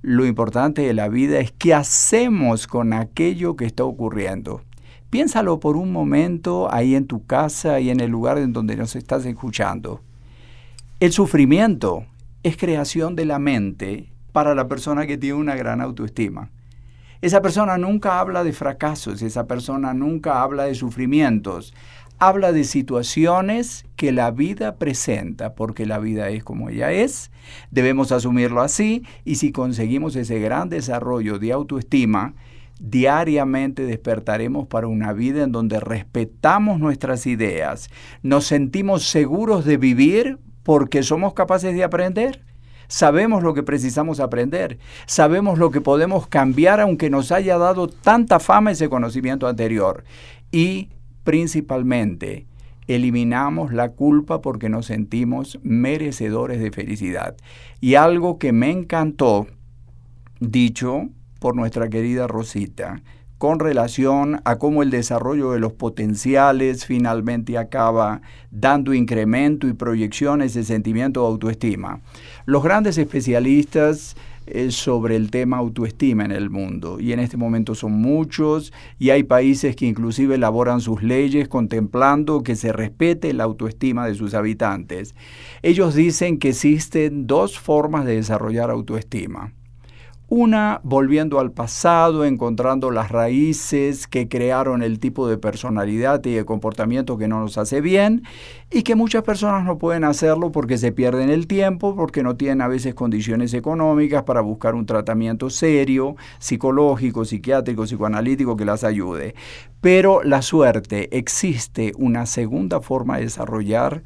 lo 0.02 0.24
importante 0.24 0.82
de 0.82 0.94
la 0.94 1.08
vida 1.08 1.40
es 1.40 1.52
qué 1.52 1.74
hacemos 1.74 2.66
con 2.66 2.92
aquello 2.92 3.56
que 3.56 3.66
está 3.66 3.84
ocurriendo. 3.84 4.62
Piénsalo 5.10 5.60
por 5.60 5.76
un 5.76 5.92
momento 5.92 6.72
ahí 6.72 6.94
en 6.94 7.06
tu 7.06 7.26
casa 7.26 7.80
y 7.80 7.90
en 7.90 8.00
el 8.00 8.10
lugar 8.10 8.38
en 8.38 8.52
donde 8.52 8.76
nos 8.76 8.96
estás 8.96 9.26
escuchando. 9.26 10.00
El 11.00 11.12
sufrimiento 11.12 12.06
es 12.42 12.56
creación 12.56 13.16
de 13.16 13.26
la 13.26 13.38
mente 13.38 14.12
para 14.32 14.54
la 14.54 14.68
persona 14.68 15.06
que 15.06 15.18
tiene 15.18 15.34
una 15.34 15.56
gran 15.56 15.80
autoestima. 15.80 16.50
Esa 17.20 17.42
persona 17.42 17.76
nunca 17.76 18.18
habla 18.18 18.44
de 18.44 18.54
fracasos, 18.54 19.20
esa 19.20 19.46
persona 19.46 19.92
nunca 19.92 20.40
habla 20.40 20.64
de 20.64 20.74
sufrimientos, 20.74 21.74
habla 22.20 22.52
de 22.52 22.64
situaciones 22.64 23.86
que 23.96 24.12
la 24.12 24.30
vida 24.30 24.76
presenta, 24.76 25.54
porque 25.54 25.86
la 25.86 25.98
vida 25.98 26.28
es 26.28 26.44
como 26.44 26.68
ella 26.68 26.92
es, 26.92 27.30
debemos 27.70 28.12
asumirlo 28.12 28.60
así, 28.60 29.04
y 29.24 29.36
si 29.36 29.52
conseguimos 29.52 30.14
ese 30.16 30.38
gran 30.38 30.68
desarrollo 30.68 31.38
de 31.38 31.52
autoestima, 31.52 32.34
diariamente 32.78 33.84
despertaremos 33.84 34.68
para 34.68 34.86
una 34.86 35.14
vida 35.14 35.42
en 35.42 35.52
donde 35.52 35.80
respetamos 35.80 36.78
nuestras 36.78 37.26
ideas, 37.26 37.88
nos 38.22 38.44
sentimos 38.46 39.04
seguros 39.04 39.64
de 39.64 39.78
vivir 39.78 40.38
porque 40.62 41.02
somos 41.02 41.32
capaces 41.32 41.74
de 41.74 41.84
aprender 41.84 42.42
sabemos 42.90 43.44
lo 43.44 43.54
que 43.54 43.62
precisamos 43.62 44.18
aprender, 44.18 44.78
sabemos 45.06 45.60
lo 45.60 45.70
que 45.70 45.80
podemos 45.80 46.26
cambiar 46.26 46.80
aunque 46.80 47.08
nos 47.08 47.30
haya 47.30 47.56
dado 47.56 47.86
tanta 47.86 48.40
fama 48.40 48.72
ese 48.72 48.88
conocimiento 48.88 49.46
anterior. 49.46 50.02
Y 50.50 50.88
principalmente, 51.30 52.48
eliminamos 52.88 53.72
la 53.72 53.90
culpa 53.90 54.42
porque 54.42 54.68
nos 54.68 54.86
sentimos 54.86 55.60
merecedores 55.62 56.60
de 56.60 56.72
felicidad. 56.72 57.36
Y 57.80 57.94
algo 57.94 58.40
que 58.40 58.50
me 58.50 58.72
encantó, 58.72 59.46
dicho 60.40 61.08
por 61.38 61.54
nuestra 61.54 61.88
querida 61.88 62.26
Rosita, 62.26 63.00
con 63.38 63.60
relación 63.60 64.40
a 64.44 64.56
cómo 64.56 64.82
el 64.82 64.90
desarrollo 64.90 65.52
de 65.52 65.60
los 65.60 65.72
potenciales 65.72 66.84
finalmente 66.84 67.58
acaba 67.58 68.22
dando 68.50 68.92
incremento 68.92 69.68
y 69.68 69.72
proyección 69.72 70.42
a 70.42 70.46
ese 70.46 70.64
sentimiento 70.64 71.20
de 71.20 71.28
autoestima. 71.28 72.00
Los 72.44 72.64
grandes 72.64 72.98
especialistas 72.98 74.16
eh, 74.46 74.70
sobre 74.70 75.16
el 75.16 75.30
tema 75.30 75.58
autoestima 75.58 76.24
en 76.24 76.32
el 76.32 76.50
mundo 76.50 76.98
y 76.98 77.12
en 77.12 77.20
este 77.20 77.36
momento 77.36 77.74
son 77.74 77.92
muchos 77.92 78.72
y 78.98 79.10
hay 79.10 79.22
países 79.22 79.76
que 79.76 79.86
inclusive 79.86 80.34
elaboran 80.34 80.80
sus 80.80 81.02
leyes 81.02 81.48
contemplando 81.48 82.42
que 82.42 82.56
se 82.56 82.72
respete 82.72 83.32
la 83.32 83.44
autoestima 83.44 84.06
de 84.06 84.14
sus 84.14 84.34
habitantes. 84.34 85.14
Ellos 85.62 85.94
dicen 85.94 86.38
que 86.38 86.50
existen 86.50 87.26
dos 87.26 87.58
formas 87.58 88.04
de 88.06 88.16
desarrollar 88.16 88.70
autoestima. 88.70 89.52
Una 90.32 90.80
volviendo 90.84 91.40
al 91.40 91.50
pasado, 91.50 92.24
encontrando 92.24 92.92
las 92.92 93.10
raíces 93.10 94.06
que 94.06 94.28
crearon 94.28 94.80
el 94.80 95.00
tipo 95.00 95.26
de 95.26 95.38
personalidad 95.38 96.24
y 96.24 96.34
de 96.34 96.44
comportamiento 96.44 97.18
que 97.18 97.26
no 97.26 97.40
nos 97.40 97.58
hace 97.58 97.80
bien 97.80 98.22
y 98.70 98.84
que 98.84 98.94
muchas 98.94 99.24
personas 99.24 99.64
no 99.64 99.76
pueden 99.78 100.04
hacerlo 100.04 100.52
porque 100.52 100.78
se 100.78 100.92
pierden 100.92 101.30
el 101.30 101.48
tiempo, 101.48 101.96
porque 101.96 102.22
no 102.22 102.36
tienen 102.36 102.60
a 102.60 102.68
veces 102.68 102.94
condiciones 102.94 103.54
económicas 103.54 104.22
para 104.22 104.40
buscar 104.40 104.76
un 104.76 104.86
tratamiento 104.86 105.50
serio, 105.50 106.14
psicológico, 106.38 107.24
psiquiátrico, 107.24 107.82
psicoanalítico 107.82 108.56
que 108.56 108.64
las 108.64 108.84
ayude. 108.84 109.34
Pero 109.80 110.22
la 110.22 110.42
suerte, 110.42 111.08
existe 111.18 111.92
una 111.98 112.24
segunda 112.26 112.80
forma 112.80 113.16
de 113.16 113.24
desarrollar 113.24 114.04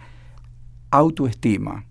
autoestima 0.90 1.84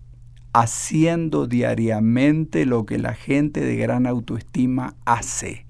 haciendo 0.54 1.48
diariamente 1.48 2.64
lo 2.64 2.86
que 2.86 2.96
la 2.96 3.12
gente 3.12 3.60
de 3.60 3.76
gran 3.76 4.06
autoestima 4.06 4.94
hace. 5.04 5.66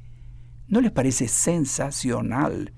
¿No 0.69 0.83
les 0.83 0.93
parece 0.93 1.27
sensacional? 1.27 2.71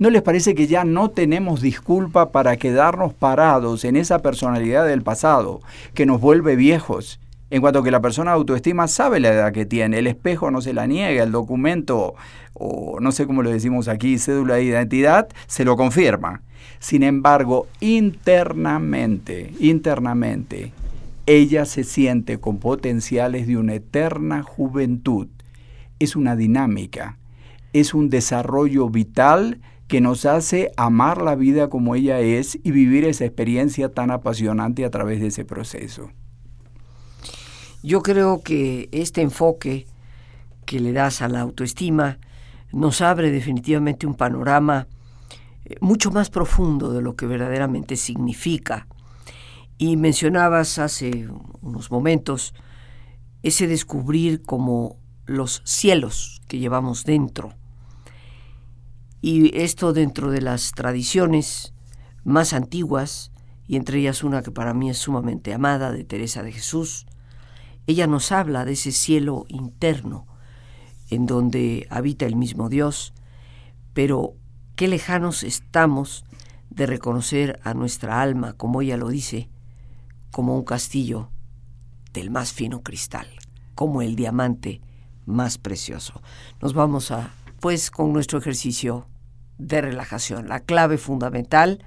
¿No 0.00 0.10
les 0.10 0.22
parece 0.22 0.54
que 0.56 0.66
ya 0.66 0.84
no 0.84 1.10
tenemos 1.10 1.60
disculpa 1.60 2.32
para 2.32 2.56
quedarnos 2.56 3.14
parados 3.14 3.84
en 3.84 3.96
esa 3.96 4.18
personalidad 4.18 4.84
del 4.84 5.02
pasado 5.02 5.60
que 5.94 6.06
nos 6.06 6.20
vuelve 6.20 6.56
viejos? 6.56 7.20
En 7.50 7.60
cuanto 7.60 7.84
que 7.84 7.92
la 7.92 8.02
persona 8.02 8.32
de 8.32 8.38
autoestima 8.38 8.88
sabe 8.88 9.20
la 9.20 9.28
edad 9.28 9.52
que 9.52 9.64
tiene, 9.64 10.00
el 10.00 10.08
espejo 10.08 10.50
no 10.50 10.60
se 10.60 10.72
la 10.72 10.88
niega, 10.88 11.22
el 11.22 11.30
documento, 11.30 12.14
o 12.52 12.98
no 12.98 13.12
sé 13.12 13.26
cómo 13.26 13.44
lo 13.44 13.50
decimos 13.50 13.86
aquí, 13.86 14.18
cédula 14.18 14.54
de 14.54 14.64
identidad, 14.64 15.28
se 15.46 15.64
lo 15.64 15.76
confirma. 15.76 16.42
Sin 16.80 17.04
embargo, 17.04 17.68
internamente, 17.80 19.52
internamente, 19.60 20.72
ella 21.26 21.64
se 21.64 21.84
siente 21.84 22.38
con 22.38 22.58
potenciales 22.58 23.46
de 23.46 23.56
una 23.56 23.74
eterna 23.74 24.42
juventud. 24.42 25.28
es 25.98 26.16
una 26.16 26.36
dinámica, 26.36 27.18
es 27.72 27.94
un 27.94 28.10
desarrollo 28.10 28.90
vital 28.90 29.60
que 29.88 30.00
nos 30.00 30.26
hace 30.26 30.72
amar 30.76 31.22
la 31.22 31.34
vida 31.34 31.68
como 31.68 31.94
ella 31.94 32.20
es 32.20 32.58
y 32.62 32.72
vivir 32.72 33.04
esa 33.04 33.24
experiencia 33.24 33.90
tan 33.90 34.10
apasionante 34.10 34.84
a 34.84 34.90
través 34.90 35.20
de 35.20 35.28
ese 35.28 35.44
proceso. 35.44 36.10
Yo 37.82 38.02
creo 38.02 38.42
que 38.42 38.88
este 38.92 39.22
enfoque 39.22 39.86
que 40.66 40.80
le 40.80 40.92
das 40.92 41.22
a 41.22 41.28
la 41.28 41.40
autoestima 41.40 42.18
nos 42.72 43.00
abre 43.00 43.30
definitivamente 43.30 44.06
un 44.06 44.14
panorama 44.14 44.88
eh, 45.64 45.76
mucho 45.80 46.10
más 46.10 46.30
profundo 46.30 46.92
de 46.92 47.02
lo 47.02 47.14
que 47.14 47.26
verdaderamente 47.26 47.96
significa. 47.96 48.86
Y 49.78 49.96
mencionabas 49.96 50.78
hace 50.78 51.28
unos 51.60 51.90
momentos 51.90 52.54
ese 53.42 53.66
descubrir 53.66 54.42
como 54.42 54.98
los 55.26 55.62
cielos 55.64 56.40
que 56.48 56.58
llevamos 56.58 57.04
dentro. 57.04 57.52
Y 59.20 59.56
esto 59.58 59.92
dentro 59.92 60.30
de 60.30 60.40
las 60.40 60.72
tradiciones 60.72 61.72
más 62.24 62.52
antiguas, 62.52 63.32
y 63.66 63.76
entre 63.76 63.98
ellas 63.98 64.22
una 64.22 64.42
que 64.42 64.50
para 64.50 64.74
mí 64.74 64.90
es 64.90 64.98
sumamente 64.98 65.54
amada, 65.54 65.92
de 65.92 66.04
Teresa 66.04 66.42
de 66.42 66.52
Jesús, 66.52 67.06
ella 67.86 68.06
nos 68.06 68.32
habla 68.32 68.64
de 68.64 68.72
ese 68.72 68.92
cielo 68.92 69.44
interno, 69.48 70.26
en 71.10 71.26
donde 71.26 71.86
habita 71.90 72.26
el 72.26 72.36
mismo 72.36 72.68
Dios, 72.68 73.12
pero 73.92 74.34
qué 74.76 74.88
lejanos 74.88 75.42
estamos 75.42 76.24
de 76.70 76.86
reconocer 76.86 77.60
a 77.62 77.74
nuestra 77.74 78.20
alma, 78.20 78.54
como 78.54 78.82
ella 78.82 78.96
lo 78.96 79.08
dice, 79.08 79.48
como 80.34 80.56
un 80.56 80.64
castillo 80.64 81.28
del 82.12 82.28
más 82.28 82.52
fino 82.52 82.82
cristal, 82.82 83.28
como 83.76 84.02
el 84.02 84.16
diamante 84.16 84.80
más 85.26 85.58
precioso. 85.58 86.22
Nos 86.60 86.74
vamos 86.74 87.12
a, 87.12 87.32
pues, 87.60 87.92
con 87.92 88.12
nuestro 88.12 88.40
ejercicio 88.40 89.06
de 89.58 89.80
relajación, 89.80 90.48
la 90.48 90.58
clave 90.58 90.98
fundamental 90.98 91.84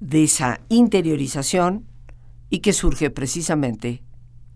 de 0.00 0.24
esa 0.24 0.62
interiorización 0.70 1.84
y 2.48 2.60
que 2.60 2.72
surge 2.72 3.10
precisamente 3.10 4.02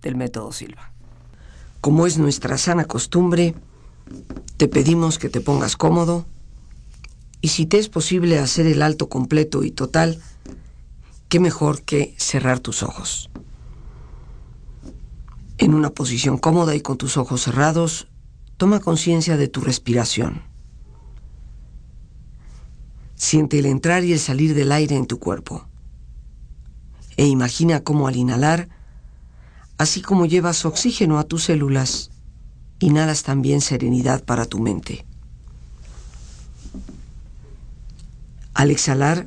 del 0.01 0.17
método 0.17 0.51
Silva. 0.51 0.95
Como 1.83 2.07
es 2.07 2.17
nuestra 2.17 2.57
sana 2.57 2.87
costumbre, 2.87 3.55
te 4.57 4.67
pedimos 4.67 5.19
que 5.19 5.29
te 5.29 5.43
pongas 5.43 5.77
cómodo 5.77 6.25
y 7.43 7.49
si 7.49 7.67
te 7.67 7.77
es 7.77 7.91
posible 7.91 8.39
hacer 8.39 8.67
el 8.67 8.81
alto 8.81 9.11
completo 9.11 9.63
y 9.63 9.73
total, 9.73 10.23
qué 11.35 11.41
mejor 11.41 11.83
que 11.83 12.15
cerrar 12.17 12.61
tus 12.61 12.85
ojos. 12.85 13.29
En 15.59 15.75
una 15.75 15.91
posición 15.91 16.39
cómoda 16.39 16.77
y 16.77 16.81
con 16.81 16.97
tus 16.97 17.17
ojos 17.17 17.43
cerrados, 17.43 18.07
toma 18.57 18.79
conciencia 18.79 19.37
de 19.37 19.49
tu 19.49 19.61
respiración. 19.61 20.45
Siente 23.17 23.59
el 23.59 23.67
entrar 23.67 24.05
y 24.05 24.13
el 24.13 24.21
salir 24.21 24.55
del 24.55 24.71
aire 24.71 24.95
en 24.95 25.07
tu 25.07 25.19
cuerpo. 25.19 25.67
E 27.17 27.27
imagina 27.27 27.83
cómo 27.83 28.07
al 28.07 28.15
inhalar, 28.15 28.69
así 29.77 30.03
como 30.03 30.27
llevas 30.27 30.65
oxígeno 30.65 31.19
a 31.19 31.25
tus 31.25 31.43
células, 31.43 32.13
inhalas 32.79 33.25
también 33.25 33.61
serenidad 33.61 34.23
para 34.23 34.47
tu 34.47 34.61
mente. 34.61 35.05
Al 38.55 38.71
exhalar, 38.71 39.27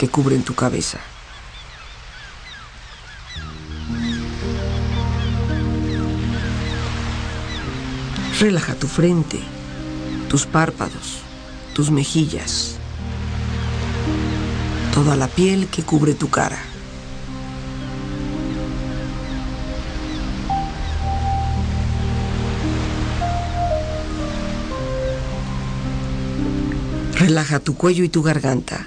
que 0.00 0.08
cubren 0.08 0.42
tu 0.42 0.54
cabeza. 0.54 0.98
Relaja 8.40 8.74
tu 8.76 8.86
frente, 8.86 9.40
tus 10.30 10.46
párpados, 10.46 11.18
tus 11.74 11.90
mejillas, 11.90 12.78
toda 14.94 15.16
la 15.16 15.28
piel 15.28 15.66
que 15.66 15.82
cubre 15.82 16.14
tu 16.14 16.30
cara. 16.30 16.58
Relaja 27.16 27.60
tu 27.60 27.76
cuello 27.76 28.02
y 28.02 28.08
tu 28.08 28.22
garganta. 28.22 28.86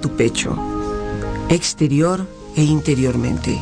Tu 0.00 0.10
pecho, 0.10 0.56
exterior 1.48 2.26
e 2.54 2.62
interiormente, 2.62 3.60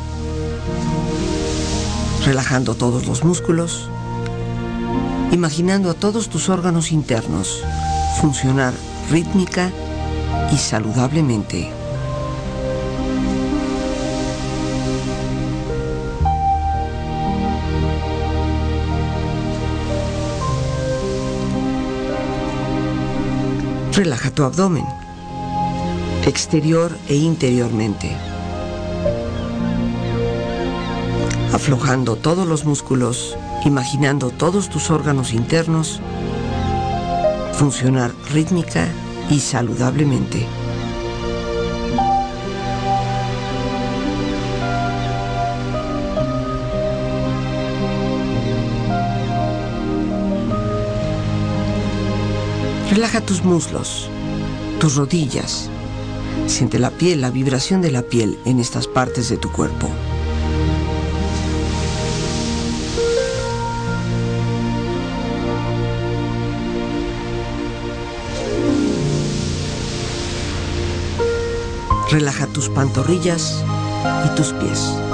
relajando 2.24 2.74
todos 2.74 3.06
los 3.06 3.24
músculos, 3.24 3.88
imaginando 5.32 5.90
a 5.90 5.94
todos 5.94 6.28
tus 6.28 6.48
órganos 6.48 6.92
internos 6.92 7.62
funcionar 8.20 8.74
rítmica 9.10 9.70
y 10.52 10.56
saludablemente. 10.56 11.70
Relaja 23.92 24.30
tu 24.30 24.42
abdomen, 24.42 24.84
exterior 26.26 26.96
e 27.08 27.16
interiormente. 27.16 28.16
Aflojando 31.52 32.16
todos 32.16 32.46
los 32.46 32.64
músculos, 32.64 33.36
imaginando 33.64 34.30
todos 34.30 34.68
tus 34.68 34.90
órganos 34.90 35.32
internos 35.32 36.00
funcionar 37.54 38.12
rítmica 38.32 38.88
y 39.30 39.38
saludablemente. 39.40 40.46
Relaja 52.90 53.20
tus 53.20 53.42
muslos, 53.42 54.08
tus 54.78 54.96
rodillas. 54.96 55.70
Siente 56.46 56.78
la 56.78 56.90
piel, 56.90 57.20
la 57.20 57.30
vibración 57.30 57.82
de 57.82 57.90
la 57.90 58.02
piel 58.02 58.38
en 58.44 58.60
estas 58.60 58.86
partes 58.86 59.28
de 59.28 59.36
tu 59.36 59.50
cuerpo. 59.50 59.88
Relaja 72.10 72.46
tus 72.46 72.68
pantorrillas 72.68 73.64
y 74.26 74.36
tus 74.36 74.52
pies. 74.52 75.13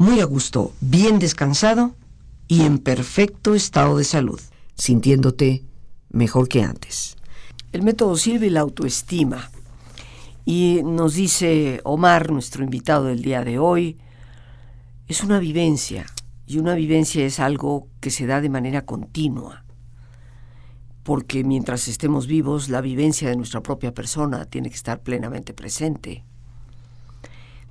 muy 0.00 0.20
a 0.20 0.24
gusto, 0.24 0.72
bien 0.80 1.18
descansado 1.18 1.94
y 2.48 2.62
en 2.62 2.78
perfecto 2.78 3.54
estado 3.54 3.98
de 3.98 4.04
salud, 4.04 4.40
sintiéndote 4.74 5.62
mejor 6.08 6.48
que 6.48 6.62
antes. 6.62 7.18
El 7.70 7.82
método 7.82 8.16
sirve 8.16 8.48
la 8.48 8.60
autoestima. 8.60 9.50
Y 10.46 10.80
nos 10.84 11.16
dice 11.16 11.82
Omar, 11.84 12.30
nuestro 12.30 12.64
invitado 12.64 13.04
del 13.04 13.20
día 13.20 13.44
de 13.44 13.58
hoy, 13.58 13.98
es 15.06 15.22
una 15.22 15.38
vivencia, 15.38 16.06
y 16.46 16.56
una 16.56 16.74
vivencia 16.74 17.26
es 17.26 17.38
algo 17.38 17.86
que 18.00 18.10
se 18.10 18.24
da 18.24 18.40
de 18.40 18.48
manera 18.48 18.86
continua, 18.86 19.64
porque 21.02 21.44
mientras 21.44 21.88
estemos 21.88 22.26
vivos, 22.26 22.70
la 22.70 22.80
vivencia 22.80 23.28
de 23.28 23.36
nuestra 23.36 23.62
propia 23.62 23.92
persona 23.92 24.46
tiene 24.46 24.70
que 24.70 24.76
estar 24.76 25.02
plenamente 25.02 25.52
presente 25.52 26.24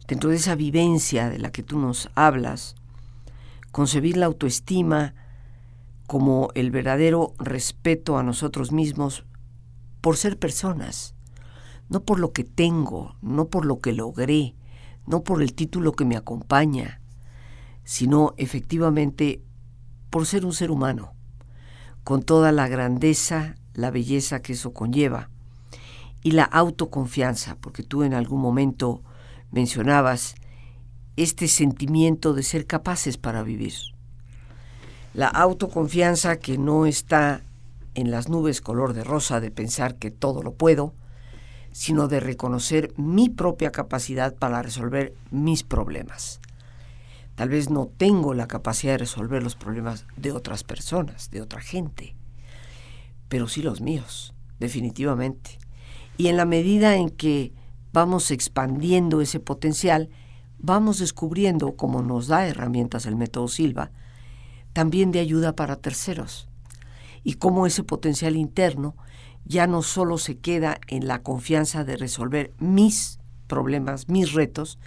dentro 0.09 0.31
de 0.31 0.37
esa 0.37 0.55
vivencia 0.55 1.29
de 1.29 1.37
la 1.37 1.51
que 1.51 1.61
tú 1.61 1.77
nos 1.77 2.09
hablas, 2.15 2.75
concebir 3.71 4.17
la 4.17 4.25
autoestima 4.25 5.13
como 6.07 6.49
el 6.55 6.71
verdadero 6.71 7.35
respeto 7.37 8.17
a 8.17 8.23
nosotros 8.23 8.71
mismos 8.71 9.23
por 10.01 10.17
ser 10.17 10.39
personas, 10.39 11.13
no 11.89 12.01
por 12.01 12.19
lo 12.19 12.33
que 12.33 12.43
tengo, 12.43 13.17
no 13.21 13.49
por 13.49 13.65
lo 13.65 13.81
que 13.81 13.93
logré, 13.93 14.55
no 15.05 15.23
por 15.23 15.43
el 15.43 15.53
título 15.53 15.91
que 15.91 16.05
me 16.05 16.17
acompaña, 16.17 17.01
sino 17.83 18.33
efectivamente 18.37 19.43
por 20.09 20.25
ser 20.25 20.43
un 20.43 20.53
ser 20.53 20.71
humano, 20.71 21.13
con 22.03 22.23
toda 22.23 22.51
la 22.51 22.67
grandeza, 22.67 23.57
la 23.75 23.91
belleza 23.91 24.41
que 24.41 24.53
eso 24.53 24.73
conlleva, 24.73 25.29
y 26.23 26.31
la 26.31 26.45
autoconfianza, 26.45 27.57
porque 27.61 27.83
tú 27.83 28.01
en 28.01 28.15
algún 28.15 28.41
momento 28.41 29.03
mencionabas, 29.51 30.35
este 31.15 31.47
sentimiento 31.47 32.33
de 32.33 32.43
ser 32.43 32.65
capaces 32.65 33.17
para 33.17 33.43
vivir. 33.43 33.73
La 35.13 35.27
autoconfianza 35.27 36.37
que 36.37 36.57
no 36.57 36.85
está 36.85 37.43
en 37.95 38.11
las 38.11 38.29
nubes 38.29 38.61
color 38.61 38.93
de 38.93 39.03
rosa 39.03 39.39
de 39.39 39.51
pensar 39.51 39.95
que 39.95 40.11
todo 40.11 40.43
lo 40.43 40.53
puedo, 40.53 40.93
sino 41.71 42.07
de 42.07 42.19
reconocer 42.19 42.93
mi 42.97 43.29
propia 43.29 43.71
capacidad 43.71 44.35
para 44.35 44.61
resolver 44.61 45.13
mis 45.31 45.63
problemas. 45.63 46.39
Tal 47.35 47.49
vez 47.49 47.69
no 47.69 47.87
tengo 47.87 48.33
la 48.33 48.47
capacidad 48.47 48.93
de 48.93 48.99
resolver 48.99 49.41
los 49.41 49.55
problemas 49.55 50.05
de 50.17 50.31
otras 50.31 50.63
personas, 50.63 51.29
de 51.31 51.41
otra 51.41 51.61
gente, 51.61 52.15
pero 53.29 53.47
sí 53.47 53.61
los 53.61 53.81
míos, 53.81 54.33
definitivamente. 54.59 55.57
Y 56.17 56.27
en 56.27 56.37
la 56.37 56.45
medida 56.45 56.95
en 56.97 57.09
que 57.09 57.53
vamos 57.91 58.31
expandiendo 58.31 59.21
ese 59.21 59.39
potencial, 59.39 60.09
vamos 60.57 60.99
descubriendo, 60.99 61.75
como 61.75 62.01
nos 62.01 62.27
da 62.27 62.47
herramientas 62.47 63.05
el 63.05 63.15
método 63.15 63.47
Silva, 63.47 63.91
también 64.73 65.11
de 65.11 65.19
ayuda 65.19 65.55
para 65.55 65.77
terceros. 65.77 66.47
Y 67.23 67.33
cómo 67.33 67.65
ese 67.65 67.83
potencial 67.83 68.35
interno 68.35 68.95
ya 69.45 69.67
no 69.67 69.81
solo 69.81 70.17
se 70.17 70.37
queda 70.37 70.79
en 70.87 71.07
la 71.07 71.21
confianza 71.21 71.83
de 71.83 71.97
resolver 71.97 72.53
mis 72.59 73.19
problemas, 73.47 74.07
mis 74.07 74.33
retos, 74.33 74.79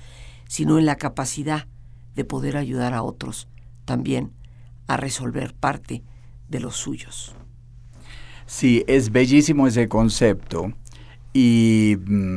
sino 0.48 0.78
en 0.78 0.86
la 0.86 0.96
capacidad 0.96 1.66
de 2.14 2.24
poder 2.24 2.56
ayudar 2.56 2.94
a 2.94 3.02
otros 3.02 3.48
también 3.84 4.32
a 4.86 4.96
resolver 4.96 5.54
parte 5.54 6.02
de 6.48 6.60
los 6.60 6.76
suyos. 6.76 7.34
Sí, 8.46 8.84
es 8.86 9.10
bellísimo 9.10 9.66
ese 9.66 9.88
concepto 9.88 10.72
y 11.32 11.96
mm, 11.98 12.31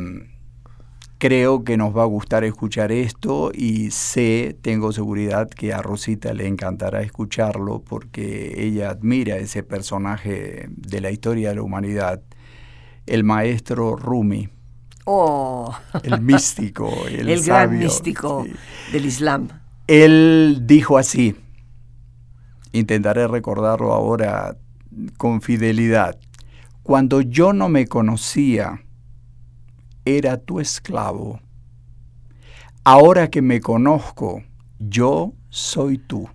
creo 1.17 1.63
que 1.63 1.77
nos 1.77 1.95
va 1.95 2.03
a 2.03 2.07
gustar 2.07 2.43
escuchar 2.43 2.91
esto 2.91 3.51
y 3.53 3.91
sé, 3.91 4.57
tengo 4.61 4.91
seguridad 4.91 5.49
que 5.49 5.73
a 5.73 5.81
Rosita 5.81 6.33
le 6.33 6.47
encantará 6.47 7.01
escucharlo 7.01 7.81
porque 7.81 8.53
ella 8.57 8.89
admira 8.89 9.37
ese 9.37 9.63
personaje 9.63 10.67
de 10.69 11.01
la 11.01 11.11
historia 11.11 11.49
de 11.49 11.55
la 11.55 11.61
humanidad, 11.61 12.21
el 13.05 13.23
maestro 13.23 13.95
Rumi. 13.95 14.49
Oh. 15.05 15.73
El 16.03 16.21
místico, 16.21 16.91
el, 17.07 17.29
el 17.29 17.43
gran 17.43 17.77
místico 17.77 18.45
del 18.91 19.05
Islam. 19.05 19.47
Él 19.87 20.63
dijo 20.63 20.97
así, 20.97 21.35
intentaré 22.71 23.27
recordarlo 23.27 23.93
ahora 23.93 24.57
con 25.17 25.41
fidelidad, 25.41 26.17
cuando 26.83 27.21
yo 27.21 27.53
no 27.53 27.69
me 27.69 27.87
conocía, 27.87 28.84
era 30.05 30.37
tu 30.37 30.59
esclavo. 30.59 31.39
Ahora 32.83 33.29
que 33.29 33.41
me 33.41 33.59
conozco, 33.59 34.43
yo 34.79 35.33
soy 35.49 35.97
tú. 35.97 36.29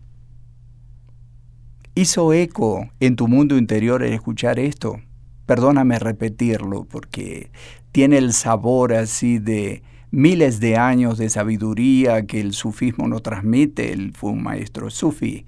¿Hizo 1.94 2.32
eco 2.32 2.88
en 2.98 3.16
tu 3.16 3.28
mundo 3.28 3.56
interior 3.56 4.02
el 4.02 4.12
escuchar 4.12 4.58
esto? 4.58 5.00
Perdóname 5.46 5.98
repetirlo 5.98 6.84
porque 6.84 7.50
tiene 7.92 8.18
el 8.18 8.32
sabor 8.32 8.92
así 8.94 9.38
de 9.38 9.82
miles 10.10 10.60
de 10.60 10.76
años 10.76 11.18
de 11.18 11.28
sabiduría 11.28 12.26
que 12.26 12.40
el 12.40 12.52
sufismo 12.52 13.06
nos 13.06 13.22
transmite. 13.22 13.92
Él 13.92 14.12
fue 14.14 14.30
un 14.30 14.42
maestro 14.42 14.90
sufi 14.90 15.46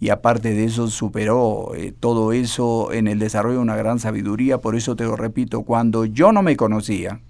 y 0.00 0.08
aparte 0.08 0.52
de 0.52 0.64
eso 0.64 0.88
superó 0.88 1.74
eh, 1.74 1.92
todo 1.92 2.32
eso 2.32 2.92
en 2.92 3.06
el 3.06 3.18
desarrollo 3.18 3.56
de 3.56 3.62
una 3.62 3.76
gran 3.76 3.98
sabiduría. 3.98 4.58
Por 4.58 4.74
eso 4.74 4.96
te 4.96 5.04
lo 5.04 5.16
repito, 5.16 5.62
cuando 5.62 6.04
yo 6.04 6.32
no 6.32 6.42
me 6.42 6.56
conocía, 6.56 7.20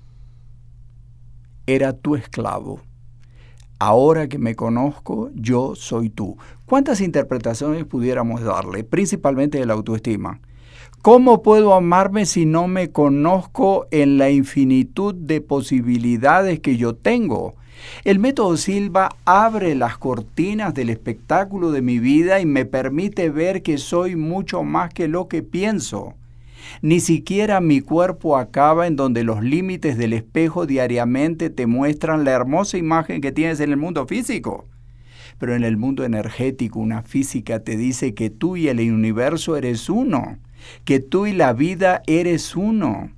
era 1.66 1.92
tu 1.92 2.16
esclavo. 2.16 2.80
Ahora 3.78 4.28
que 4.28 4.38
me 4.38 4.54
conozco, 4.54 5.30
yo 5.34 5.74
soy 5.74 6.08
tú. 6.08 6.36
¿Cuántas 6.66 7.00
interpretaciones 7.00 7.84
pudiéramos 7.84 8.42
darle? 8.42 8.84
Principalmente 8.84 9.58
de 9.58 9.66
la 9.66 9.74
autoestima. 9.74 10.40
¿Cómo 11.02 11.42
puedo 11.42 11.74
amarme 11.74 12.26
si 12.26 12.46
no 12.46 12.68
me 12.68 12.92
conozco 12.92 13.88
en 13.90 14.18
la 14.18 14.30
infinitud 14.30 15.14
de 15.16 15.40
posibilidades 15.40 16.60
que 16.60 16.76
yo 16.76 16.94
tengo? 16.94 17.56
El 18.04 18.20
método 18.20 18.56
Silva 18.56 19.08
abre 19.24 19.74
las 19.74 19.98
cortinas 19.98 20.74
del 20.74 20.90
espectáculo 20.90 21.72
de 21.72 21.82
mi 21.82 21.98
vida 21.98 22.40
y 22.40 22.46
me 22.46 22.64
permite 22.64 23.30
ver 23.30 23.62
que 23.62 23.78
soy 23.78 24.14
mucho 24.14 24.62
más 24.62 24.94
que 24.94 25.08
lo 25.08 25.26
que 25.26 25.42
pienso. 25.42 26.14
Ni 26.80 27.00
siquiera 27.00 27.60
mi 27.60 27.80
cuerpo 27.80 28.36
acaba 28.36 28.86
en 28.86 28.96
donde 28.96 29.24
los 29.24 29.42
límites 29.42 29.96
del 29.96 30.12
espejo 30.12 30.66
diariamente 30.66 31.50
te 31.50 31.66
muestran 31.66 32.24
la 32.24 32.32
hermosa 32.32 32.78
imagen 32.78 33.20
que 33.20 33.32
tienes 33.32 33.60
en 33.60 33.70
el 33.70 33.76
mundo 33.76 34.06
físico. 34.06 34.66
Pero 35.38 35.54
en 35.54 35.64
el 35.64 35.76
mundo 35.76 36.04
energético 36.04 36.78
una 36.78 37.02
física 37.02 37.60
te 37.60 37.76
dice 37.76 38.14
que 38.14 38.30
tú 38.30 38.56
y 38.56 38.68
el 38.68 38.78
universo 38.92 39.56
eres 39.56 39.88
uno, 39.88 40.38
que 40.84 41.00
tú 41.00 41.26
y 41.26 41.32
la 41.32 41.52
vida 41.52 42.02
eres 42.06 42.56
uno. 42.56 43.10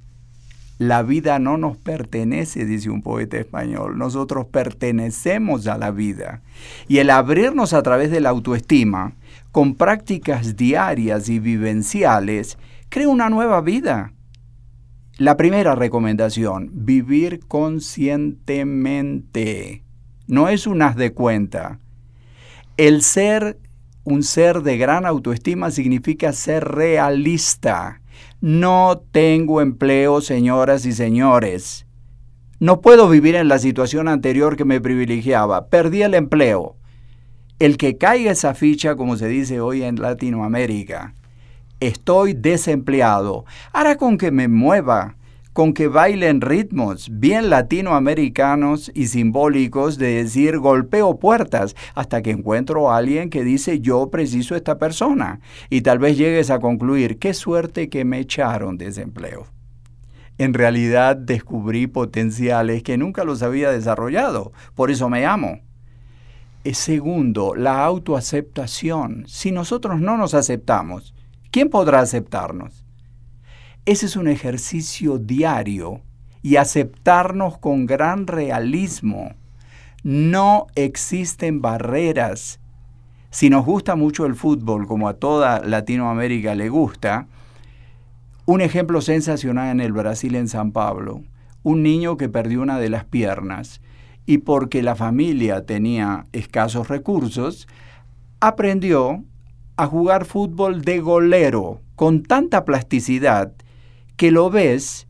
La 0.78 1.02
vida 1.02 1.38
no 1.38 1.56
nos 1.56 1.76
pertenece, 1.76 2.64
dice 2.64 2.90
un 2.90 3.00
poeta 3.00 3.38
español, 3.38 3.96
nosotros 3.96 4.46
pertenecemos 4.46 5.68
a 5.68 5.78
la 5.78 5.92
vida. 5.92 6.42
Y 6.88 6.98
el 6.98 7.10
abrirnos 7.10 7.72
a 7.72 7.82
través 7.82 8.10
de 8.10 8.20
la 8.20 8.30
autoestima, 8.30 9.12
con 9.52 9.76
prácticas 9.76 10.56
diarias 10.56 11.28
y 11.28 11.38
vivenciales, 11.38 12.58
crea 12.94 13.08
una 13.08 13.28
nueva 13.28 13.60
vida. 13.60 14.14
La 15.18 15.36
primera 15.36 15.74
recomendación, 15.74 16.70
vivir 16.72 17.40
conscientemente. 17.48 19.82
No 20.28 20.48
es 20.48 20.68
un 20.68 20.80
haz 20.80 20.94
de 20.94 21.12
cuenta. 21.12 21.80
El 22.76 23.02
ser 23.02 23.58
un 24.04 24.22
ser 24.22 24.62
de 24.62 24.76
gran 24.76 25.06
autoestima 25.06 25.72
significa 25.72 26.32
ser 26.32 26.68
realista. 26.68 28.00
No 28.40 29.02
tengo 29.10 29.60
empleo, 29.60 30.20
señoras 30.20 30.86
y 30.86 30.92
señores. 30.92 31.88
No 32.60 32.80
puedo 32.80 33.08
vivir 33.08 33.34
en 33.34 33.48
la 33.48 33.58
situación 33.58 34.06
anterior 34.06 34.56
que 34.56 34.64
me 34.64 34.80
privilegiaba. 34.80 35.66
Perdí 35.66 36.02
el 36.02 36.14
empleo. 36.14 36.76
El 37.58 37.76
que 37.76 37.98
caiga 37.98 38.30
esa 38.30 38.54
ficha, 38.54 38.94
como 38.94 39.16
se 39.16 39.26
dice 39.26 39.60
hoy 39.60 39.82
en 39.82 40.00
Latinoamérica, 40.00 41.12
estoy 41.86 42.34
desempleado. 42.34 43.44
Ahora 43.72 43.96
con 43.96 44.18
que 44.18 44.30
me 44.30 44.48
mueva, 44.48 45.16
con 45.54 45.72
que 45.72 45.86
bailen 45.86 46.40
ritmos 46.40 47.08
bien 47.12 47.48
latinoamericanos 47.48 48.90
y 48.92 49.06
simbólicos 49.06 49.98
de 49.98 50.22
decir 50.22 50.58
golpeo 50.58 51.18
puertas 51.20 51.76
hasta 51.94 52.22
que 52.22 52.32
encuentro 52.32 52.90
a 52.90 52.96
alguien 52.96 53.30
que 53.30 53.44
dice 53.44 53.80
yo 53.80 54.10
preciso 54.10 54.56
esta 54.56 54.78
persona. 54.78 55.40
Y 55.70 55.82
tal 55.82 56.00
vez 56.00 56.18
llegues 56.18 56.50
a 56.50 56.58
concluir, 56.58 57.18
qué 57.18 57.34
suerte 57.34 57.88
que 57.88 58.04
me 58.04 58.18
echaron 58.18 58.78
desempleo. 58.78 59.46
En 60.38 60.54
realidad 60.54 61.16
descubrí 61.16 61.86
potenciales 61.86 62.82
que 62.82 62.98
nunca 62.98 63.22
los 63.22 63.44
había 63.44 63.70
desarrollado, 63.70 64.52
por 64.74 64.90
eso 64.90 65.08
me 65.08 65.24
amo. 65.24 65.60
Segundo, 66.72 67.54
la 67.54 67.84
autoaceptación. 67.84 69.24
Si 69.28 69.52
nosotros 69.52 70.00
no 70.00 70.16
nos 70.16 70.34
aceptamos, 70.34 71.14
¿quién 71.54 71.70
podrá 71.70 72.00
aceptarnos? 72.00 72.84
Ese 73.84 74.06
es 74.06 74.16
un 74.16 74.26
ejercicio 74.26 75.18
diario 75.18 76.00
y 76.42 76.56
aceptarnos 76.56 77.58
con 77.58 77.86
gran 77.86 78.26
realismo. 78.26 79.34
No 80.02 80.66
existen 80.74 81.62
barreras. 81.62 82.58
Si 83.30 83.50
nos 83.50 83.64
gusta 83.64 83.94
mucho 83.94 84.26
el 84.26 84.34
fútbol, 84.34 84.88
como 84.88 85.08
a 85.08 85.14
toda 85.14 85.60
Latinoamérica 85.60 86.56
le 86.56 86.70
gusta, 86.70 87.28
un 88.46 88.60
ejemplo 88.60 89.00
sensacional 89.00 89.70
en 89.70 89.80
el 89.80 89.92
Brasil, 89.92 90.34
en 90.34 90.48
San 90.48 90.72
Pablo, 90.72 91.22
un 91.62 91.84
niño 91.84 92.16
que 92.16 92.28
perdió 92.28 92.62
una 92.62 92.80
de 92.80 92.90
las 92.90 93.04
piernas 93.04 93.80
y 94.26 94.38
porque 94.38 94.82
la 94.82 94.96
familia 94.96 95.64
tenía 95.64 96.26
escasos 96.32 96.88
recursos, 96.88 97.68
aprendió 98.40 99.22
a 99.76 99.86
jugar 99.86 100.24
fútbol 100.24 100.82
de 100.82 101.00
golero 101.00 101.80
con 101.96 102.22
tanta 102.22 102.64
plasticidad 102.64 103.52
que 104.16 104.30
lo 104.30 104.50
ves 104.50 105.06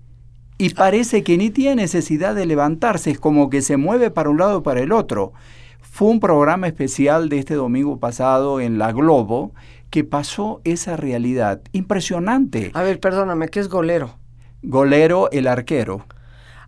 y 0.56 0.70
parece 0.70 1.22
que 1.22 1.36
ni 1.36 1.50
tiene 1.50 1.82
necesidad 1.82 2.34
de 2.34 2.46
levantarse, 2.46 3.10
es 3.10 3.18
como 3.18 3.50
que 3.50 3.60
se 3.60 3.76
mueve 3.76 4.10
para 4.10 4.30
un 4.30 4.38
lado 4.38 4.58
o 4.58 4.62
para 4.62 4.80
el 4.80 4.92
otro. 4.92 5.32
Fue 5.80 6.08
un 6.08 6.20
programa 6.20 6.66
especial 6.66 7.28
de 7.28 7.38
este 7.38 7.54
domingo 7.54 7.98
pasado 7.98 8.60
en 8.60 8.78
La 8.78 8.92
Globo 8.92 9.52
que 9.90 10.04
pasó 10.04 10.60
esa 10.64 10.96
realidad 10.96 11.60
impresionante. 11.72 12.70
A 12.74 12.82
ver, 12.82 12.98
perdóname, 12.98 13.48
¿qué 13.48 13.60
es 13.60 13.68
golero? 13.68 14.16
Golero, 14.62 15.30
el 15.30 15.46
arquero. 15.46 16.06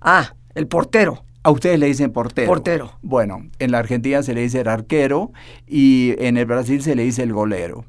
Ah, 0.01 0.35
el 0.55 0.67
portero. 0.69 1.25
A 1.47 1.53
ustedes 1.53 1.79
le 1.79 1.87
dicen 1.87 2.11
portero. 2.11 2.49
Portero. 2.49 2.99
Bueno, 3.03 3.49
en 3.61 3.71
la 3.71 3.79
Argentina 3.79 4.21
se 4.25 4.35
le 4.35 4.41
dice 4.41 4.63
el 4.63 4.69
arquero 4.69 5.31
y 5.65 6.17
en 6.19 6.37
el 6.39 6.45
Brasil 6.45 6.83
se 6.83 6.97
le 6.97 7.05
dice 7.05 7.23
el 7.23 7.33
golero. 7.33 7.85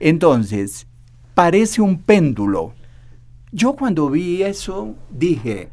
Entonces, 0.00 0.86
parece 1.34 1.82
un 1.82 1.98
péndulo. 1.98 2.72
Yo 3.50 3.74
cuando 3.74 4.08
vi 4.08 4.42
eso 4.42 4.94
dije, 5.10 5.68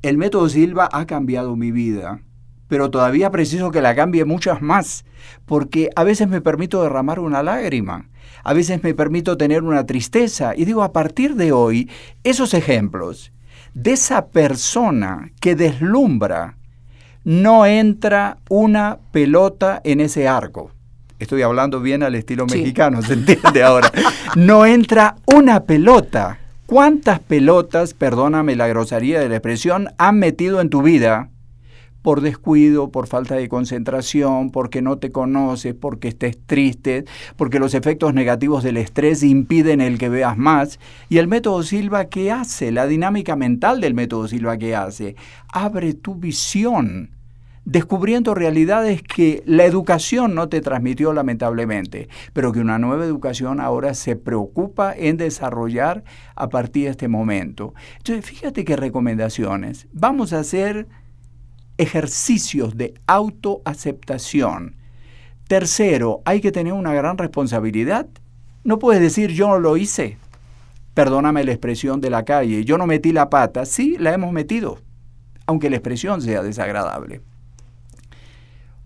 el 0.00 0.16
método 0.16 0.48
Silva 0.48 0.88
ha 0.90 1.04
cambiado 1.04 1.54
mi 1.54 1.70
vida, 1.70 2.22
pero 2.66 2.90
todavía 2.90 3.30
preciso 3.30 3.70
que 3.70 3.82
la 3.82 3.94
cambie 3.94 4.24
muchas 4.24 4.62
más, 4.62 5.04
porque 5.44 5.90
a 5.96 6.02
veces 6.02 6.28
me 6.28 6.40
permito 6.40 6.82
derramar 6.82 7.20
una 7.20 7.42
lágrima, 7.42 8.08
a 8.42 8.54
veces 8.54 8.82
me 8.82 8.94
permito 8.94 9.36
tener 9.36 9.64
una 9.64 9.84
tristeza, 9.84 10.54
y 10.56 10.64
digo, 10.64 10.82
a 10.82 10.94
partir 10.94 11.34
de 11.34 11.52
hoy, 11.52 11.90
esos 12.22 12.54
ejemplos 12.54 13.33
de 13.74 13.92
esa 13.92 14.26
persona 14.26 15.30
que 15.40 15.56
deslumbra, 15.56 16.56
no 17.24 17.66
entra 17.66 18.38
una 18.48 18.98
pelota 19.12 19.80
en 19.84 20.00
ese 20.00 20.28
arco. 20.28 20.70
Estoy 21.18 21.42
hablando 21.42 21.80
bien 21.80 22.02
al 22.02 22.14
estilo 22.14 22.46
mexicano, 22.46 23.02
¿se 23.02 23.12
entiende 23.14 23.62
ahora? 23.62 23.90
No 24.36 24.64
entra 24.66 25.16
una 25.26 25.64
pelota. 25.64 26.38
¿Cuántas 26.66 27.20
pelotas, 27.20 27.94
perdóname 27.94 28.56
la 28.56 28.68
grosería 28.68 29.20
de 29.20 29.28
la 29.28 29.36
expresión, 29.36 29.88
han 29.98 30.18
metido 30.18 30.60
en 30.60 30.70
tu 30.70 30.82
vida 30.82 31.28
por 32.04 32.20
descuido, 32.20 32.90
por 32.90 33.06
falta 33.06 33.34
de 33.34 33.48
concentración, 33.48 34.50
porque 34.50 34.82
no 34.82 34.98
te 34.98 35.10
conoces, 35.10 35.72
porque 35.72 36.08
estés 36.08 36.36
triste, 36.44 37.06
porque 37.36 37.58
los 37.58 37.72
efectos 37.72 38.12
negativos 38.12 38.62
del 38.62 38.76
estrés 38.76 39.22
impiden 39.22 39.80
el 39.80 39.96
que 39.96 40.10
veas 40.10 40.36
más. 40.36 40.78
Y 41.08 41.16
el 41.16 41.28
método 41.28 41.62
Silva, 41.62 42.04
¿qué 42.10 42.30
hace? 42.30 42.72
La 42.72 42.86
dinámica 42.86 43.36
mental 43.36 43.80
del 43.80 43.94
método 43.94 44.28
Silva, 44.28 44.58
¿qué 44.58 44.76
hace? 44.76 45.16
Abre 45.50 45.94
tu 45.94 46.14
visión 46.14 47.08
descubriendo 47.64 48.34
realidades 48.34 49.00
que 49.02 49.42
la 49.46 49.64
educación 49.64 50.34
no 50.34 50.50
te 50.50 50.60
transmitió 50.60 51.14
lamentablemente, 51.14 52.10
pero 52.34 52.52
que 52.52 52.60
una 52.60 52.78
nueva 52.78 53.06
educación 53.06 53.60
ahora 53.60 53.94
se 53.94 54.14
preocupa 54.14 54.94
en 54.94 55.16
desarrollar 55.16 56.04
a 56.34 56.50
partir 56.50 56.84
de 56.84 56.90
este 56.90 57.08
momento. 57.08 57.72
Entonces, 57.96 58.26
fíjate 58.26 58.66
qué 58.66 58.76
recomendaciones. 58.76 59.86
Vamos 59.94 60.34
a 60.34 60.40
hacer 60.40 60.86
ejercicios 61.78 62.76
de 62.76 62.94
autoaceptación. 63.06 64.76
Tercero, 65.48 66.22
hay 66.24 66.40
que 66.40 66.52
tener 66.52 66.72
una 66.72 66.94
gran 66.94 67.18
responsabilidad. 67.18 68.06
No 68.62 68.78
puedes 68.78 69.02
decir 69.02 69.30
yo 69.30 69.48
no 69.48 69.58
lo 69.58 69.76
hice. 69.76 70.16
Perdóname 70.94 71.44
la 71.44 71.52
expresión 71.52 72.00
de 72.00 72.10
la 72.10 72.24
calle. 72.24 72.64
Yo 72.64 72.78
no 72.78 72.86
metí 72.86 73.12
la 73.12 73.28
pata. 73.28 73.66
Sí, 73.66 73.96
la 73.98 74.14
hemos 74.14 74.32
metido, 74.32 74.78
aunque 75.46 75.68
la 75.68 75.76
expresión 75.76 76.22
sea 76.22 76.42
desagradable. 76.42 77.20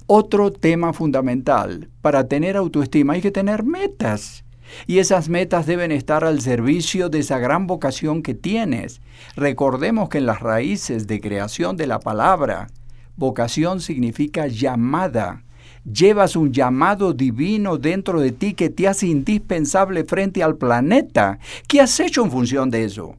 Otro 0.07 0.51
tema 0.51 0.94
fundamental, 0.94 1.90
para 2.01 2.27
tener 2.27 2.57
autoestima 2.57 3.12
hay 3.12 3.20
que 3.20 3.31
tener 3.31 3.62
metas. 3.62 4.42
Y 4.87 4.98
esas 4.98 5.28
metas 5.28 5.66
deben 5.66 5.92
estar 5.92 6.24
al 6.24 6.40
servicio 6.40 7.09
de 7.09 7.20
esa 7.20 7.38
gran 7.38 7.66
vocación 7.66 8.22
que 8.22 8.35
tienes. 8.35 9.00
Recordemos 9.37 10.09
que 10.09 10.18
en 10.18 10.26
las 10.26 10.40
raíces 10.40 11.07
de 11.07 11.20
creación 11.20 11.76
de 11.76 11.87
la 11.87 12.00
palabra, 12.00 12.68
vocación 13.16 13.81
significa 13.81 14.46
llamada. 14.46 15.44
Llevas 15.85 16.37
un 16.37 16.52
llamado 16.52 17.12
divino 17.14 17.78
dentro 17.78 18.20
de 18.20 18.33
ti 18.33 18.54
que 18.54 18.68
te 18.70 18.88
hace 18.88 19.07
indispensable 19.07 20.04
frente 20.04 20.42
al 20.42 20.57
planeta. 20.57 21.38
¿Qué 21.66 21.81
has 21.81 21.98
hecho 22.00 22.24
en 22.24 22.31
función 22.31 22.70
de 22.70 22.85
eso? 22.85 23.16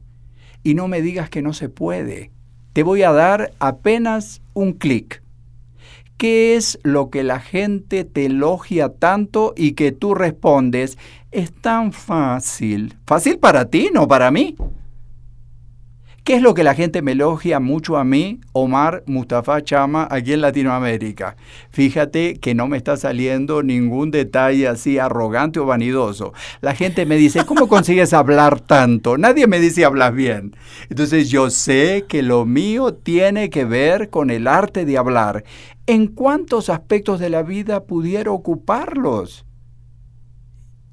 Y 0.62 0.74
no 0.74 0.88
me 0.88 1.02
digas 1.02 1.30
que 1.30 1.42
no 1.42 1.52
se 1.52 1.68
puede. 1.68 2.30
Te 2.72 2.82
voy 2.82 3.02
a 3.02 3.12
dar 3.12 3.52
apenas 3.58 4.42
un 4.54 4.72
clic. 4.72 5.22
¿Qué 6.16 6.54
es 6.54 6.78
lo 6.82 7.08
que 7.08 7.24
la 7.24 7.40
gente 7.40 8.04
te 8.04 8.26
elogia 8.26 8.90
tanto 8.90 9.54
y 9.56 9.72
que 9.72 9.90
tú 9.90 10.14
respondes, 10.14 10.98
es 11.30 11.52
tan 11.52 11.92
fácil? 11.92 12.96
Fácil 13.06 13.38
para 13.38 13.64
ti, 13.66 13.90
no 13.92 14.08
para 14.08 14.30
mí. 14.30 14.56
¿Qué 16.22 16.36
es 16.36 16.42
lo 16.42 16.52
que 16.52 16.64
la 16.64 16.74
gente 16.74 17.00
me 17.00 17.12
elogia 17.12 17.60
mucho 17.60 17.96
a 17.96 18.04
mí, 18.04 18.40
Omar 18.52 19.02
Mustafa 19.06 19.62
Chama, 19.62 20.06
aquí 20.10 20.34
en 20.34 20.42
Latinoamérica? 20.42 21.34
Fíjate 21.70 22.34
que 22.34 22.54
no 22.54 22.68
me 22.68 22.76
está 22.76 22.98
saliendo 22.98 23.62
ningún 23.62 24.10
detalle 24.10 24.68
así 24.68 24.98
arrogante 24.98 25.60
o 25.60 25.66
vanidoso. 25.66 26.34
La 26.60 26.74
gente 26.74 27.06
me 27.06 27.16
dice, 27.16 27.46
¿cómo 27.46 27.68
consigues 27.68 28.12
hablar 28.12 28.60
tanto? 28.60 29.16
Nadie 29.16 29.46
me 29.46 29.60
dice 29.60 29.84
hablas 29.84 30.14
bien. 30.14 30.54
Entonces 30.90 31.30
yo 31.30 31.48
sé 31.48 32.04
que 32.06 32.22
lo 32.22 32.44
mío 32.44 32.92
tiene 32.92 33.48
que 33.48 33.64
ver 33.64 34.10
con 34.10 34.30
el 34.30 34.46
arte 34.46 34.84
de 34.84 34.98
hablar. 34.98 35.42
¿En 35.86 36.06
cuántos 36.06 36.68
aspectos 36.68 37.18
de 37.18 37.30
la 37.30 37.42
vida 37.42 37.84
pudiera 37.84 38.30
ocuparlos? 38.30 39.46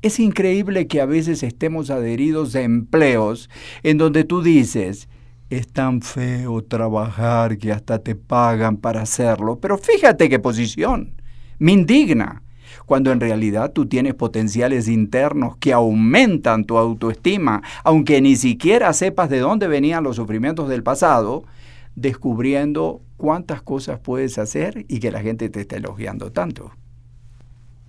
Es 0.08 0.22
increíble 0.22 0.88
que 0.88 1.02
a 1.02 1.06
veces 1.06 1.44
estemos 1.44 1.90
adheridos 1.90 2.56
a 2.56 2.62
empleos 2.62 3.50
en 3.84 3.98
donde 3.98 4.24
tú 4.24 4.42
dices, 4.42 5.10
es 5.50 5.68
tan 5.68 6.02
feo 6.02 6.64
trabajar 6.64 7.58
que 7.58 7.74
hasta 7.74 8.00
te 8.00 8.16
pagan 8.16 8.78
para 8.78 9.02
hacerlo. 9.02 9.60
Pero 9.60 9.78
fíjate 9.78 10.30
qué 10.30 10.40
posición. 10.40 11.22
Me 11.60 11.74
indigna. 11.74 12.42
Cuando 12.86 13.12
en 13.12 13.20
realidad 13.20 13.74
tú 13.74 13.88
tienes 13.88 14.14
potenciales 14.14 14.88
internos 14.88 15.58
que 15.58 15.74
aumentan 15.74 16.64
tu 16.64 16.78
autoestima, 16.78 17.62
aunque 17.84 18.22
ni 18.22 18.38
siquiera 18.38 18.94
sepas 18.94 19.30
de 19.30 19.40
dónde 19.40 19.68
venían 19.68 20.06
los 20.06 20.16
sufrimientos 20.16 20.70
del 20.70 20.84
pasado, 20.84 21.44
descubriendo 21.96 23.02
cuántas 23.18 23.62
cosas 23.62 24.00
puedes 24.00 24.38
hacer 24.38 24.86
y 24.88 25.02
que 25.02 25.12
la 25.12 25.20
gente 25.20 25.50
te 25.50 25.60
está 25.60 25.76
elogiando 25.76 26.32
tanto. 26.32 26.72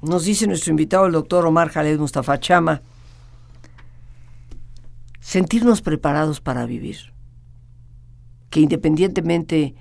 Nos 0.01 0.25
dice 0.25 0.47
nuestro 0.47 0.71
invitado, 0.71 1.07
el 1.07 1.13
doctor 1.13 1.45
Omar 1.45 1.71
Jaled 1.71 1.99
Mustafa 1.99 2.39
Chama, 2.39 2.83
sentirnos 5.21 5.83
preparados 5.83 6.41
para 6.41 6.67
vivir 6.67 7.13
que 8.51 8.61
independientemente 8.61 9.75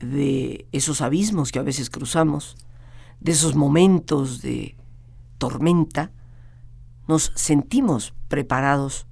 de 0.00 0.66
esos 0.72 1.00
abismos 1.00 1.52
que 1.52 1.58
a 1.58 1.62
veces 1.62 1.90
cruzamos, 1.90 2.56
de 3.20 3.32
esos 3.32 3.54
momentos 3.54 4.42
de 4.42 4.76
tormenta, 5.38 6.10
nos 7.06 7.32
sentimos 7.34 8.14
preparados 8.28 9.06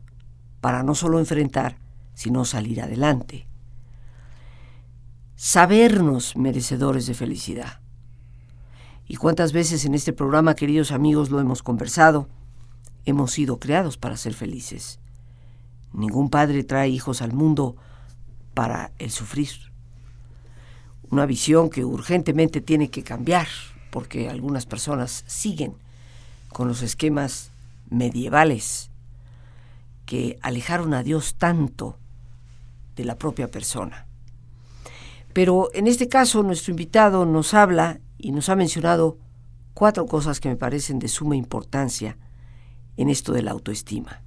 para 0.60 0.82
no 0.82 0.94
solo 0.94 1.18
enfrentar, 1.18 1.78
sino 2.14 2.44
salir 2.44 2.80
adelante. 2.80 3.46
Sabernos 5.36 6.36
merecedores 6.36 7.06
de 7.06 7.14
felicidad. 7.14 7.77
Y 9.08 9.16
cuántas 9.16 9.52
veces 9.52 9.86
en 9.86 9.94
este 9.94 10.12
programa, 10.12 10.54
queridos 10.54 10.92
amigos, 10.92 11.30
lo 11.30 11.40
hemos 11.40 11.62
conversado, 11.62 12.28
hemos 13.06 13.32
sido 13.32 13.58
creados 13.58 13.96
para 13.96 14.18
ser 14.18 14.34
felices. 14.34 15.00
Ningún 15.94 16.28
padre 16.28 16.62
trae 16.62 16.90
hijos 16.90 17.22
al 17.22 17.32
mundo 17.32 17.76
para 18.52 18.92
el 18.98 19.10
sufrir. 19.10 19.48
Una 21.10 21.24
visión 21.24 21.70
que 21.70 21.86
urgentemente 21.86 22.60
tiene 22.60 22.90
que 22.90 23.02
cambiar 23.02 23.48
porque 23.90 24.28
algunas 24.28 24.66
personas 24.66 25.24
siguen 25.26 25.74
con 26.52 26.68
los 26.68 26.82
esquemas 26.82 27.50
medievales 27.88 28.90
que 30.04 30.38
alejaron 30.42 30.92
a 30.92 31.02
Dios 31.02 31.36
tanto 31.38 31.96
de 32.94 33.04
la 33.04 33.16
propia 33.16 33.50
persona. 33.50 34.06
Pero 35.32 35.70
en 35.72 35.86
este 35.86 36.08
caso 36.08 36.42
nuestro 36.42 36.72
invitado 36.72 37.24
nos 37.24 37.54
habla 37.54 38.00
y 38.18 38.32
nos 38.32 38.48
ha 38.48 38.56
mencionado 38.56 39.18
cuatro 39.74 40.06
cosas 40.06 40.40
que 40.40 40.48
me 40.48 40.56
parecen 40.56 40.98
de 40.98 41.08
suma 41.08 41.36
importancia 41.36 42.18
en 42.96 43.08
esto 43.08 43.32
de 43.32 43.42
la 43.42 43.52
autoestima. 43.52 44.22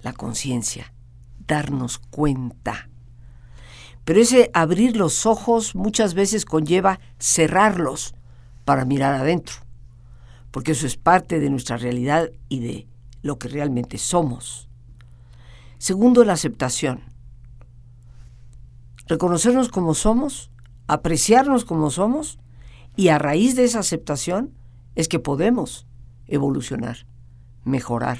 La 0.00 0.12
conciencia, 0.12 0.92
darnos 1.46 1.98
cuenta 1.98 2.88
pero 4.04 4.20
ese 4.20 4.50
abrir 4.52 4.96
los 4.96 5.26
ojos 5.26 5.74
muchas 5.74 6.14
veces 6.14 6.44
conlleva 6.44 7.00
cerrarlos 7.18 8.14
para 8.64 8.84
mirar 8.84 9.14
adentro, 9.14 9.56
porque 10.50 10.72
eso 10.72 10.86
es 10.86 10.96
parte 10.96 11.40
de 11.40 11.50
nuestra 11.50 11.76
realidad 11.76 12.30
y 12.48 12.60
de 12.60 12.86
lo 13.22 13.38
que 13.38 13.48
realmente 13.48 13.96
somos. 13.98 14.68
Segundo, 15.78 16.24
la 16.24 16.34
aceptación. 16.34 17.02
Reconocernos 19.06 19.68
como 19.68 19.94
somos, 19.94 20.50
apreciarnos 20.86 21.64
como 21.64 21.90
somos, 21.90 22.38
y 22.96 23.08
a 23.08 23.18
raíz 23.18 23.56
de 23.56 23.64
esa 23.64 23.80
aceptación 23.80 24.54
es 24.94 25.08
que 25.08 25.18
podemos 25.18 25.86
evolucionar, 26.26 27.06
mejorar, 27.64 28.18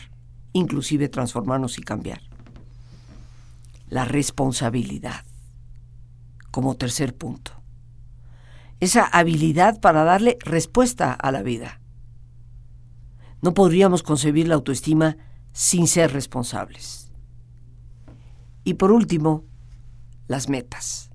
inclusive 0.53 1.09
transformarnos 1.09 1.79
y 1.79 1.83
cambiar. 1.83 2.21
La 3.89 4.05
responsabilidad 4.05 5.25
como 6.51 6.77
tercer 6.77 7.15
punto. 7.15 7.53
Esa 8.81 9.05
habilidad 9.05 9.81
para 9.81 10.05
darle 10.05 10.39
respuesta 10.41 11.13
a 11.13 11.33
la 11.33 11.43
vida. 11.43 11.81
No 13.43 13.55
podríamos 13.55 14.03
concebir 14.03 14.49
la 14.49 14.55
autoestima 14.55 15.17
sin 15.53 15.87
ser 15.87 16.13
responsables. 16.13 17.13
Y 18.65 18.75
por 18.75 18.91
último, 18.91 19.45
las 20.27 20.49
metas. 20.49 21.11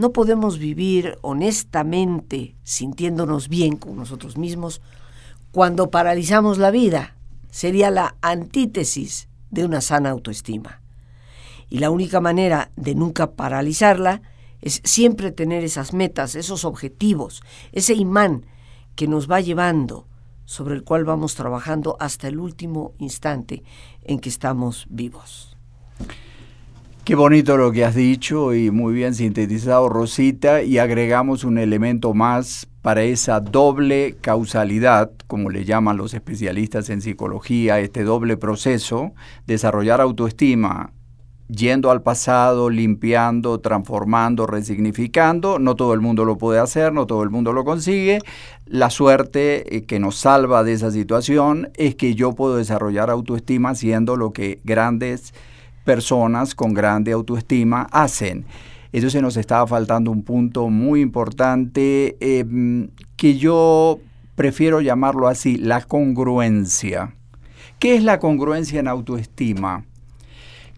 No 0.00 0.14
podemos 0.14 0.58
vivir 0.58 1.18
honestamente 1.20 2.56
sintiéndonos 2.62 3.50
bien 3.50 3.76
con 3.76 3.96
nosotros 3.96 4.38
mismos 4.38 4.80
cuando 5.52 5.90
paralizamos 5.90 6.56
la 6.56 6.70
vida. 6.70 7.18
Sería 7.50 7.90
la 7.90 8.16
antítesis 8.22 9.28
de 9.50 9.66
una 9.66 9.82
sana 9.82 10.08
autoestima. 10.08 10.80
Y 11.68 11.80
la 11.80 11.90
única 11.90 12.18
manera 12.18 12.70
de 12.76 12.94
nunca 12.94 13.32
paralizarla 13.32 14.22
es 14.62 14.80
siempre 14.84 15.32
tener 15.32 15.64
esas 15.64 15.92
metas, 15.92 16.34
esos 16.34 16.64
objetivos, 16.64 17.42
ese 17.72 17.92
imán 17.92 18.46
que 18.94 19.06
nos 19.06 19.30
va 19.30 19.42
llevando, 19.42 20.06
sobre 20.46 20.76
el 20.76 20.82
cual 20.82 21.04
vamos 21.04 21.34
trabajando 21.34 21.98
hasta 22.00 22.26
el 22.26 22.38
último 22.38 22.94
instante 23.00 23.64
en 24.04 24.18
que 24.18 24.30
estamos 24.30 24.86
vivos. 24.88 25.58
Qué 27.10 27.16
bonito 27.16 27.56
lo 27.56 27.72
que 27.72 27.84
has 27.84 27.96
dicho 27.96 28.54
y 28.54 28.70
muy 28.70 28.94
bien 28.94 29.16
sintetizado, 29.16 29.88
Rosita, 29.88 30.62
y 30.62 30.78
agregamos 30.78 31.42
un 31.42 31.58
elemento 31.58 32.14
más 32.14 32.68
para 32.82 33.02
esa 33.02 33.40
doble 33.40 34.14
causalidad, 34.20 35.10
como 35.26 35.50
le 35.50 35.64
llaman 35.64 35.96
los 35.96 36.14
especialistas 36.14 36.88
en 36.88 37.02
psicología, 37.02 37.80
este 37.80 38.04
doble 38.04 38.36
proceso, 38.36 39.10
desarrollar 39.44 40.00
autoestima 40.00 40.92
yendo 41.48 41.90
al 41.90 42.00
pasado, 42.02 42.70
limpiando, 42.70 43.58
transformando, 43.58 44.46
resignificando. 44.46 45.58
No 45.58 45.74
todo 45.74 45.94
el 45.94 46.00
mundo 46.00 46.24
lo 46.24 46.38
puede 46.38 46.60
hacer, 46.60 46.92
no 46.92 47.06
todo 47.06 47.24
el 47.24 47.30
mundo 47.30 47.52
lo 47.52 47.64
consigue. 47.64 48.20
La 48.66 48.88
suerte 48.88 49.76
eh, 49.76 49.84
que 49.84 49.98
nos 49.98 50.14
salva 50.14 50.62
de 50.62 50.74
esa 50.74 50.92
situación 50.92 51.70
es 51.74 51.96
que 51.96 52.14
yo 52.14 52.36
puedo 52.36 52.56
desarrollar 52.56 53.10
autoestima 53.10 53.70
haciendo 53.70 54.14
lo 54.14 54.32
que 54.32 54.60
grandes 54.62 55.34
personas 55.90 56.54
con 56.54 56.72
grande 56.72 57.10
autoestima 57.10 57.88
hacen. 57.90 58.44
Entonces 58.92 59.20
nos 59.20 59.36
estaba 59.36 59.66
faltando 59.66 60.12
un 60.12 60.22
punto 60.22 60.68
muy 60.68 61.00
importante 61.00 62.16
em, 62.20 62.90
que 63.16 63.36
yo 63.36 63.98
prefiero 64.36 64.80
llamarlo 64.80 65.26
así, 65.26 65.56
la 65.56 65.82
congruencia. 65.82 67.16
¿Qué 67.80 67.96
es 67.96 68.04
la 68.04 68.20
congruencia 68.20 68.78
en 68.78 68.86
autoestima? 68.86 69.84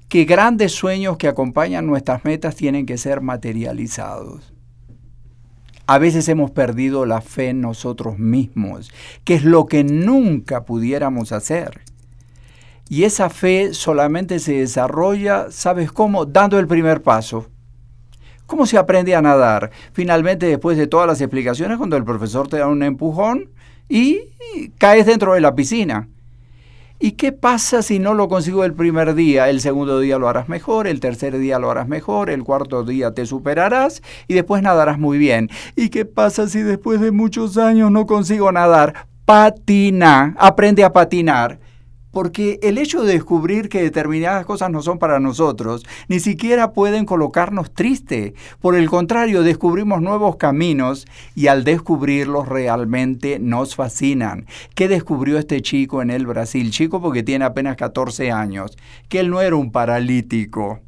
Que 0.08 0.24
grandes 0.24 0.72
sueños 0.72 1.18
que 1.18 1.28
acompañan 1.28 1.86
nuestras 1.86 2.24
metas 2.24 2.56
tienen 2.56 2.86
que 2.86 2.96
ser 2.96 3.20
materializados. 3.20 4.54
A 5.86 5.98
veces 5.98 6.26
hemos 6.30 6.50
perdido 6.52 7.04
la 7.04 7.20
fe 7.20 7.50
en 7.50 7.60
nosotros 7.60 8.18
mismos, 8.18 8.90
que 9.24 9.34
es 9.34 9.44
lo 9.44 9.66
que 9.66 9.84
nunca 9.84 10.64
pudiéramos 10.64 11.32
hacer. 11.32 11.82
Y 12.93 13.05
esa 13.05 13.30
fe 13.30 13.72
solamente 13.72 14.38
se 14.38 14.53
desarrolla, 14.53 15.47
¿sabes 15.51 15.90
cómo? 15.90 16.26
Dando 16.26 16.59
el 16.59 16.66
primer 16.66 17.01
paso. 17.01 17.47
¿Cómo 18.45 18.66
se 18.66 18.76
aprende 18.76 19.16
a 19.16 19.22
nadar? 19.22 19.70
Finalmente, 19.95 20.45
después 20.45 20.76
de 20.76 20.86
todas 20.86 21.07
las 21.07 21.22
explicaciones, 21.22 21.78
cuando 21.78 21.97
el 21.97 22.05
profesor 22.05 22.49
te 22.49 22.59
da 22.59 22.68
un 22.68 22.82
empujón 22.82 23.49
y, 23.88 24.20
caes 24.76 25.07
dentro 25.07 25.32
de 25.32 25.40
la 25.40 25.55
piscina. 25.55 26.11
¿Y 27.01 27.12
qué 27.12 27.32
pasa 27.32 27.80
si 27.80 27.99
no 27.99 28.12
lo 28.12 28.28
consigo 28.28 28.62
el 28.62 28.74
primer 28.74 29.14
día? 29.14 29.49
El 29.49 29.62
segundo 29.62 29.99
día 29.99 30.18
lo 30.18 30.28
harás 30.28 30.51
mejor, 30.51 30.86
el 30.86 31.01
tercer 31.01 31.38
día 31.38 31.59
lo 31.59 31.70
harás 31.70 31.88
mejor, 31.88 32.28
el 32.28 32.45
cuarto 32.45 32.84
día 32.84 33.12
te 33.12 33.24
superarás 33.24 34.03
y 34.28 34.34
después 34.34 34.62
nadarás 34.62 34.99
muy 34.99 35.16
bien. 35.16 35.49
¿Y 35.76 35.88
qué 35.88 36.05
pasa 36.05 36.47
si 36.47 36.61
después 36.61 37.01
de 37.01 37.11
muchos 37.11 37.57
años 37.57 37.90
no 37.90 38.05
consigo 38.05 38.53
nadar? 38.53 39.07
Patina, 39.24 40.36
aprende 40.38 40.84
a 40.84 40.93
patinar. 40.93 41.61
Porque 42.12 42.60
el 42.62 42.78
hecho 42.78 43.02
de 43.02 43.14
descubrir 43.14 43.68
que 43.68 43.82
determinadas 43.82 44.46
cosas 44.46 44.70
no 44.70 44.82
son 44.82 44.98
para 44.98 45.18
nosotros, 45.18 45.84
ni 46.08 46.20
siquiera 46.20 46.72
pueden 46.72 47.06
colocarnos 47.06 47.72
triste. 47.72 48.34
Por 48.60 48.76
el 48.76 48.88
contrario, 48.88 49.42
descubrimos 49.42 50.00
nuevos 50.00 50.36
caminos 50.36 51.06
y 51.34 51.48
al 51.48 51.64
descubrirlos 51.64 52.48
realmente 52.48 53.38
nos 53.40 53.74
fascinan. 53.74 54.46
¿Qué 54.74 54.88
descubrió 54.88 55.38
este 55.38 55.62
chico 55.62 56.02
en 56.02 56.10
el 56.10 56.26
Brasil? 56.26 56.70
Chico 56.70 57.00
porque 57.00 57.22
tiene 57.22 57.44
apenas 57.44 57.76
14 57.76 58.30
años. 58.30 58.76
Que 59.08 59.20
él 59.20 59.30
no 59.30 59.40
era 59.40 59.56
un 59.56 59.72
paralítico. 59.72 60.80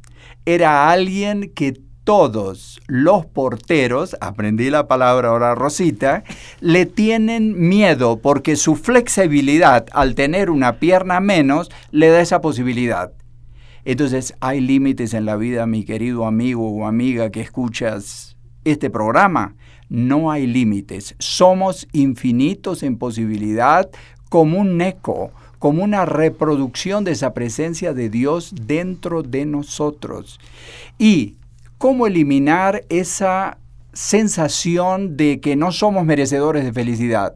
Era 0.45 0.91
alguien 0.91 1.51
que 1.55 1.81
todos 2.05 2.79
los 2.87 3.25
porteros, 3.25 4.15
aprendí 4.21 4.69
la 4.69 4.87
palabra 4.87 5.29
ahora 5.29 5.55
Rosita, 5.55 6.23
le 6.61 6.85
tienen 6.85 7.67
miedo 7.67 8.19
porque 8.19 8.55
su 8.55 8.75
flexibilidad 8.75 9.87
al 9.91 10.13
tener 10.13 10.51
una 10.51 10.79
pierna 10.79 11.19
menos 11.19 11.71
le 11.91 12.09
da 12.09 12.21
esa 12.21 12.41
posibilidad. 12.41 13.11
Entonces 13.85 14.35
hay 14.39 14.61
límites 14.61 15.13
en 15.13 15.25
la 15.25 15.35
vida, 15.35 15.65
mi 15.65 15.83
querido 15.83 16.25
amigo 16.25 16.69
o 16.69 16.85
amiga 16.85 17.31
que 17.31 17.41
escuchas 17.41 18.37
este 18.63 18.89
programa. 18.89 19.55
No 19.89 20.31
hay 20.31 20.47
límites. 20.47 21.15
Somos 21.19 21.87
infinitos 21.91 22.83
en 22.83 22.97
posibilidad 22.97 23.89
como 24.29 24.59
un 24.59 24.79
eco, 24.81 25.31
como 25.57 25.83
una 25.83 26.05
reproducción 26.05 27.03
de 27.03 27.11
esa 27.11 27.33
presencia 27.33 27.93
de 27.93 28.09
Dios 28.09 28.53
dentro 28.55 29.23
de 29.23 29.45
nosotros. 29.45 30.39
Y 30.99 31.35
cómo 31.77 32.07
eliminar 32.07 32.83
esa 32.89 33.57
sensación 33.93 35.15
de 35.15 35.39
que 35.39 35.55
no 35.55 35.71
somos 35.71 36.05
merecedores 36.05 36.65
de 36.65 36.73
felicidad 36.73 37.35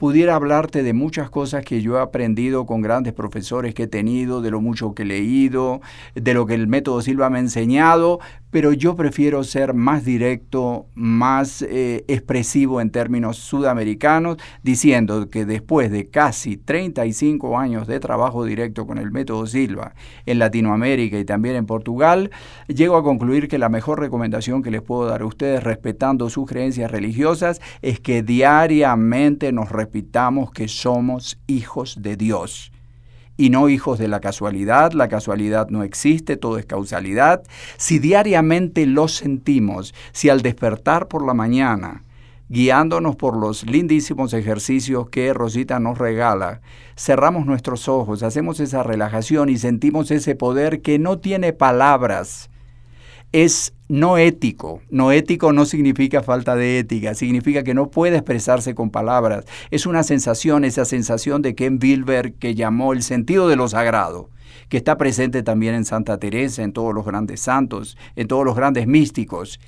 pudiera 0.00 0.34
hablarte 0.34 0.82
de 0.82 0.94
muchas 0.94 1.28
cosas 1.28 1.62
que 1.62 1.82
yo 1.82 1.98
he 1.98 2.00
aprendido 2.00 2.64
con 2.64 2.80
grandes 2.80 3.12
profesores 3.12 3.74
que 3.74 3.82
he 3.82 3.86
tenido, 3.86 4.40
de 4.40 4.50
lo 4.50 4.62
mucho 4.62 4.94
que 4.94 5.02
he 5.02 5.04
leído, 5.04 5.82
de 6.14 6.32
lo 6.32 6.46
que 6.46 6.54
el 6.54 6.68
método 6.68 7.02
Silva 7.02 7.28
me 7.28 7.36
ha 7.36 7.42
enseñado, 7.42 8.18
pero 8.50 8.72
yo 8.72 8.96
prefiero 8.96 9.44
ser 9.44 9.74
más 9.74 10.02
directo, 10.02 10.86
más 10.94 11.60
eh, 11.60 12.06
expresivo 12.08 12.80
en 12.80 12.90
términos 12.90 13.36
sudamericanos, 13.36 14.38
diciendo 14.62 15.28
que 15.28 15.44
después 15.44 15.90
de 15.90 16.08
casi 16.08 16.56
35 16.56 17.58
años 17.58 17.86
de 17.86 18.00
trabajo 18.00 18.46
directo 18.46 18.86
con 18.86 18.96
el 18.96 19.10
método 19.10 19.46
Silva 19.46 19.92
en 20.24 20.38
Latinoamérica 20.38 21.18
y 21.18 21.26
también 21.26 21.56
en 21.56 21.66
Portugal, 21.66 22.30
llego 22.68 22.96
a 22.96 23.02
concluir 23.02 23.48
que 23.48 23.58
la 23.58 23.68
mejor 23.68 24.00
recomendación 24.00 24.62
que 24.62 24.70
les 24.70 24.80
puedo 24.80 25.04
dar 25.04 25.20
a 25.20 25.26
ustedes 25.26 25.62
respetando 25.62 26.30
sus 26.30 26.48
creencias 26.48 26.90
religiosas 26.90 27.60
es 27.82 28.00
que 28.00 28.22
diariamente 28.22 29.52
nos 29.52 29.68
que 30.52 30.68
somos 30.68 31.38
hijos 31.46 31.96
de 32.00 32.16
Dios 32.16 32.72
y 33.36 33.50
no 33.50 33.68
hijos 33.68 33.98
de 33.98 34.08
la 34.08 34.20
casualidad. 34.20 34.92
La 34.92 35.08
casualidad 35.08 35.68
no 35.70 35.82
existe, 35.82 36.36
todo 36.36 36.58
es 36.58 36.66
causalidad. 36.66 37.42
Si 37.76 37.98
diariamente 37.98 38.86
lo 38.86 39.08
sentimos, 39.08 39.94
si 40.12 40.28
al 40.28 40.42
despertar 40.42 41.08
por 41.08 41.24
la 41.24 41.34
mañana, 41.34 42.04
guiándonos 42.48 43.16
por 43.16 43.36
los 43.36 43.64
lindísimos 43.64 44.34
ejercicios 44.34 45.08
que 45.08 45.32
Rosita 45.32 45.80
nos 45.80 45.98
regala, 45.98 46.60
cerramos 46.96 47.46
nuestros 47.46 47.88
ojos, 47.88 48.22
hacemos 48.22 48.60
esa 48.60 48.82
relajación 48.82 49.48
y 49.48 49.56
sentimos 49.56 50.10
ese 50.10 50.34
poder 50.34 50.82
que 50.82 50.98
no 50.98 51.18
tiene 51.18 51.52
palabras, 51.52 52.50
es 53.32 53.72
no 53.88 54.18
ético. 54.18 54.80
No 54.90 55.12
ético 55.12 55.52
no 55.52 55.64
significa 55.66 56.22
falta 56.22 56.56
de 56.56 56.78
ética, 56.78 57.14
significa 57.14 57.62
que 57.62 57.74
no 57.74 57.90
puede 57.90 58.16
expresarse 58.16 58.74
con 58.74 58.90
palabras. 58.90 59.44
Es 59.70 59.86
una 59.86 60.02
sensación, 60.02 60.64
esa 60.64 60.84
sensación 60.84 61.42
de 61.42 61.54
Ken 61.54 61.78
Wilber 61.82 62.34
que 62.34 62.54
llamó 62.54 62.92
el 62.92 63.02
sentido 63.02 63.48
de 63.48 63.56
lo 63.56 63.68
sagrado, 63.68 64.30
que 64.68 64.76
está 64.76 64.96
presente 64.96 65.42
también 65.42 65.74
en 65.74 65.84
Santa 65.84 66.18
Teresa, 66.18 66.62
en 66.62 66.72
todos 66.72 66.94
los 66.94 67.04
grandes 67.04 67.40
santos, 67.40 67.96
en 68.16 68.28
todos 68.28 68.44
los 68.44 68.56
grandes 68.56 68.86
místicos. 68.86 69.60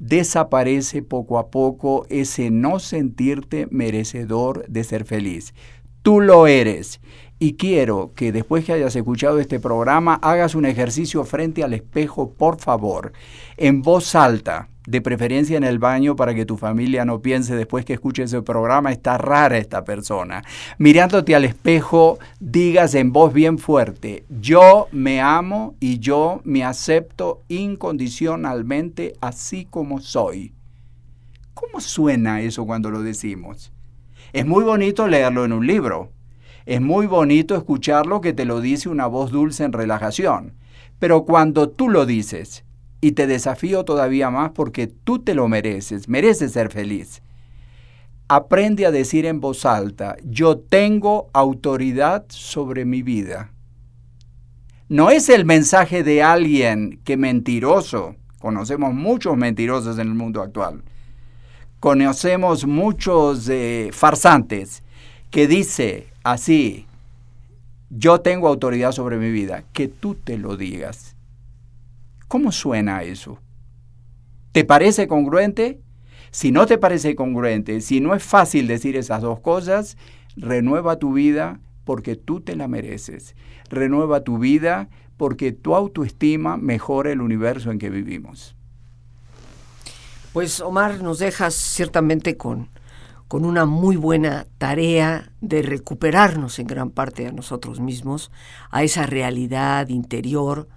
Desaparece 0.00 1.02
poco 1.02 1.38
a 1.38 1.50
poco 1.50 2.06
ese 2.08 2.50
no 2.50 2.78
sentirte 2.78 3.66
merecedor 3.70 4.64
de 4.68 4.84
ser 4.84 5.04
feliz. 5.04 5.54
Tú 6.02 6.20
lo 6.20 6.46
eres 6.46 7.00
y 7.38 7.54
quiero 7.54 8.12
que 8.14 8.32
después 8.32 8.64
que 8.64 8.72
hayas 8.72 8.96
escuchado 8.96 9.38
este 9.38 9.60
programa 9.60 10.14
hagas 10.14 10.54
un 10.54 10.66
ejercicio 10.66 11.24
frente 11.24 11.62
al 11.62 11.72
espejo, 11.72 12.32
por 12.32 12.58
favor, 12.58 13.12
en 13.56 13.82
voz 13.82 14.14
alta, 14.14 14.68
de 14.88 15.02
preferencia 15.02 15.58
en 15.58 15.64
el 15.64 15.78
baño 15.78 16.16
para 16.16 16.34
que 16.34 16.46
tu 16.46 16.56
familia 16.56 17.04
no 17.04 17.20
piense 17.20 17.54
después 17.54 17.84
que 17.84 17.92
escuche 17.92 18.22
ese 18.22 18.40
programa, 18.40 18.90
está 18.90 19.18
rara 19.18 19.58
esta 19.58 19.84
persona. 19.84 20.42
Mirándote 20.78 21.34
al 21.34 21.44
espejo, 21.44 22.18
digas 22.40 22.94
en 22.94 23.12
voz 23.12 23.34
bien 23.34 23.58
fuerte, 23.58 24.24
yo 24.30 24.88
me 24.90 25.20
amo 25.20 25.74
y 25.78 25.98
yo 25.98 26.40
me 26.44 26.64
acepto 26.64 27.42
incondicionalmente 27.48 29.12
así 29.20 29.66
como 29.66 30.00
soy. 30.00 30.54
¿Cómo 31.52 31.80
suena 31.82 32.40
eso 32.40 32.64
cuando 32.64 32.90
lo 32.90 33.02
decimos? 33.02 33.70
Es 34.32 34.46
muy 34.46 34.64
bonito 34.64 35.06
leerlo 35.06 35.44
en 35.44 35.52
un 35.52 35.66
libro 35.66 36.12
es 36.68 36.82
muy 36.82 37.06
bonito 37.06 37.56
escucharlo 37.56 38.20
que 38.20 38.34
te 38.34 38.44
lo 38.44 38.60
dice 38.60 38.90
una 38.90 39.06
voz 39.06 39.30
dulce 39.30 39.64
en 39.64 39.72
relajación, 39.72 40.52
pero 40.98 41.24
cuando 41.24 41.70
tú 41.70 41.88
lo 41.88 42.04
dices, 42.04 42.62
y 43.00 43.12
te 43.12 43.26
desafío 43.26 43.86
todavía 43.86 44.28
más 44.28 44.50
porque 44.50 44.86
tú 44.86 45.18
te 45.18 45.34
lo 45.34 45.48
mereces, 45.48 46.10
mereces 46.10 46.52
ser 46.52 46.70
feliz. 46.70 47.22
Aprende 48.28 48.84
a 48.84 48.90
decir 48.90 49.24
en 49.24 49.40
voz 49.40 49.64
alta, 49.64 50.16
yo 50.22 50.58
tengo 50.58 51.30
autoridad 51.32 52.26
sobre 52.28 52.84
mi 52.84 53.00
vida. 53.00 53.50
No 54.90 55.08
es 55.08 55.30
el 55.30 55.46
mensaje 55.46 56.04
de 56.04 56.22
alguien 56.22 57.00
que 57.02 57.16
mentiroso, 57.16 58.14
conocemos 58.40 58.92
muchos 58.92 59.38
mentirosos 59.38 59.98
en 59.98 60.08
el 60.08 60.14
mundo 60.14 60.42
actual, 60.42 60.82
conocemos 61.80 62.66
muchos 62.66 63.48
eh, 63.48 63.88
farsantes, 63.90 64.82
que 65.30 65.46
dice, 65.46 66.06
así, 66.22 66.86
yo 67.90 68.20
tengo 68.20 68.48
autoridad 68.48 68.92
sobre 68.92 69.16
mi 69.16 69.30
vida, 69.30 69.64
que 69.72 69.88
tú 69.88 70.14
te 70.14 70.38
lo 70.38 70.56
digas. 70.56 71.16
¿Cómo 72.28 72.52
suena 72.52 73.02
eso? 73.02 73.38
¿Te 74.52 74.64
parece 74.64 75.08
congruente? 75.08 75.80
Si 76.30 76.52
no 76.52 76.66
te 76.66 76.78
parece 76.78 77.14
congruente, 77.14 77.80
si 77.80 78.00
no 78.00 78.14
es 78.14 78.22
fácil 78.22 78.66
decir 78.66 78.96
esas 78.96 79.22
dos 79.22 79.40
cosas, 79.40 79.96
renueva 80.36 80.98
tu 80.98 81.12
vida, 81.12 81.60
porque 81.84 82.16
tú 82.16 82.40
te 82.40 82.54
la 82.54 82.68
mereces. 82.68 83.34
Renueva 83.70 84.22
tu 84.22 84.38
vida 84.38 84.88
porque 85.16 85.52
tu 85.52 85.74
autoestima 85.74 86.56
mejora 86.56 87.10
el 87.10 87.20
universo 87.20 87.70
en 87.70 87.78
que 87.78 87.90
vivimos. 87.90 88.54
Pues 90.32 90.60
Omar, 90.60 91.02
nos 91.02 91.18
dejas 91.18 91.54
ciertamente 91.54 92.36
con, 92.36 92.68
con 93.28 93.44
una 93.44 93.66
muy 93.66 93.96
buena 93.96 94.46
tarea 94.56 95.32
de 95.40 95.62
recuperarnos 95.62 96.58
en 96.58 96.66
gran 96.66 96.90
parte 96.90 97.26
a 97.26 97.32
nosotros 97.32 97.78
mismos, 97.78 98.30
a 98.70 98.82
esa 98.82 99.04
realidad 99.04 99.88
interior 99.88 100.68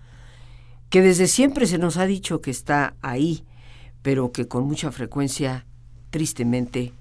que 0.91 1.02
desde 1.02 1.28
siempre 1.28 1.66
se 1.68 1.78
nos 1.78 1.95
ha 1.95 2.06
dicho 2.06 2.41
que 2.41 2.52
está 2.52 2.95
ahí, 3.02 3.45
pero 4.02 4.34
que 4.34 4.49
con 4.49 4.66
mucha 4.66 4.91
frecuencia, 4.91 5.66
tristemente, 6.10 6.91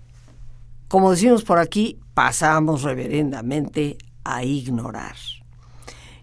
como 0.86 1.10
decimos 1.10 1.42
por 1.42 1.58
aquí, 1.58 1.98
pasamos 2.14 2.82
reverendamente 2.82 3.98
a 4.22 4.44
ignorar. 4.44 5.16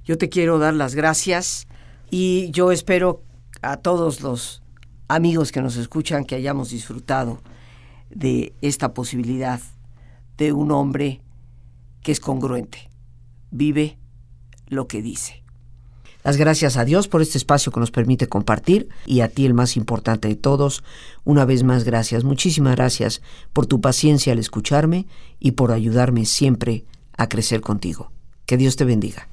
Yo 0.05 0.17
te 0.17 0.29
quiero 0.29 0.59
dar 0.59 0.75
las 0.75 0.95
gracias 0.95 1.67
y 2.09 2.49
yo 2.51 2.71
espero 2.71 3.21
a 3.61 3.75
todos 3.75 4.21
los 4.21 4.63
amigos 5.09 5.51
que 5.51 5.61
nos 5.61 5.75
escuchan 5.75 6.23
que 6.23 6.35
hayamos 6.35 6.69
disfrutado 6.69 7.41
de 8.09 8.53
esta 8.61 8.93
posibilidad 8.93 9.61
de 10.37 10.53
un 10.53 10.71
hombre 10.71 11.21
que 12.01 12.11
es 12.11 12.19
congruente, 12.19 12.89
vive 13.51 13.97
lo 14.67 14.87
que 14.87 15.01
dice. 15.01 15.43
Las 16.23 16.37
gracias 16.37 16.75
a 16.75 16.83
Dios 16.83 17.07
por 17.07 17.21
este 17.21 17.37
espacio 17.37 17.71
que 17.71 17.79
nos 17.79 17.91
permite 17.91 18.27
compartir 18.27 18.89
y 19.05 19.21
a 19.21 19.29
ti 19.29 19.45
el 19.45 19.53
más 19.53 19.77
importante 19.77 20.27
de 20.27 20.35
todos, 20.35 20.83
una 21.23 21.45
vez 21.45 21.63
más 21.63 21.85
gracias, 21.85 22.23
muchísimas 22.25 22.75
gracias 22.75 23.21
por 23.53 23.65
tu 23.65 23.79
paciencia 23.79 24.33
al 24.33 24.39
escucharme 24.39 25.07
y 25.39 25.51
por 25.51 25.71
ayudarme 25.71 26.25
siempre 26.25 26.85
a 27.15 27.29
crecer 27.29 27.61
contigo. 27.61 28.11
Que 28.45 28.57
Dios 28.57 28.75
te 28.75 28.83
bendiga. 28.83 29.29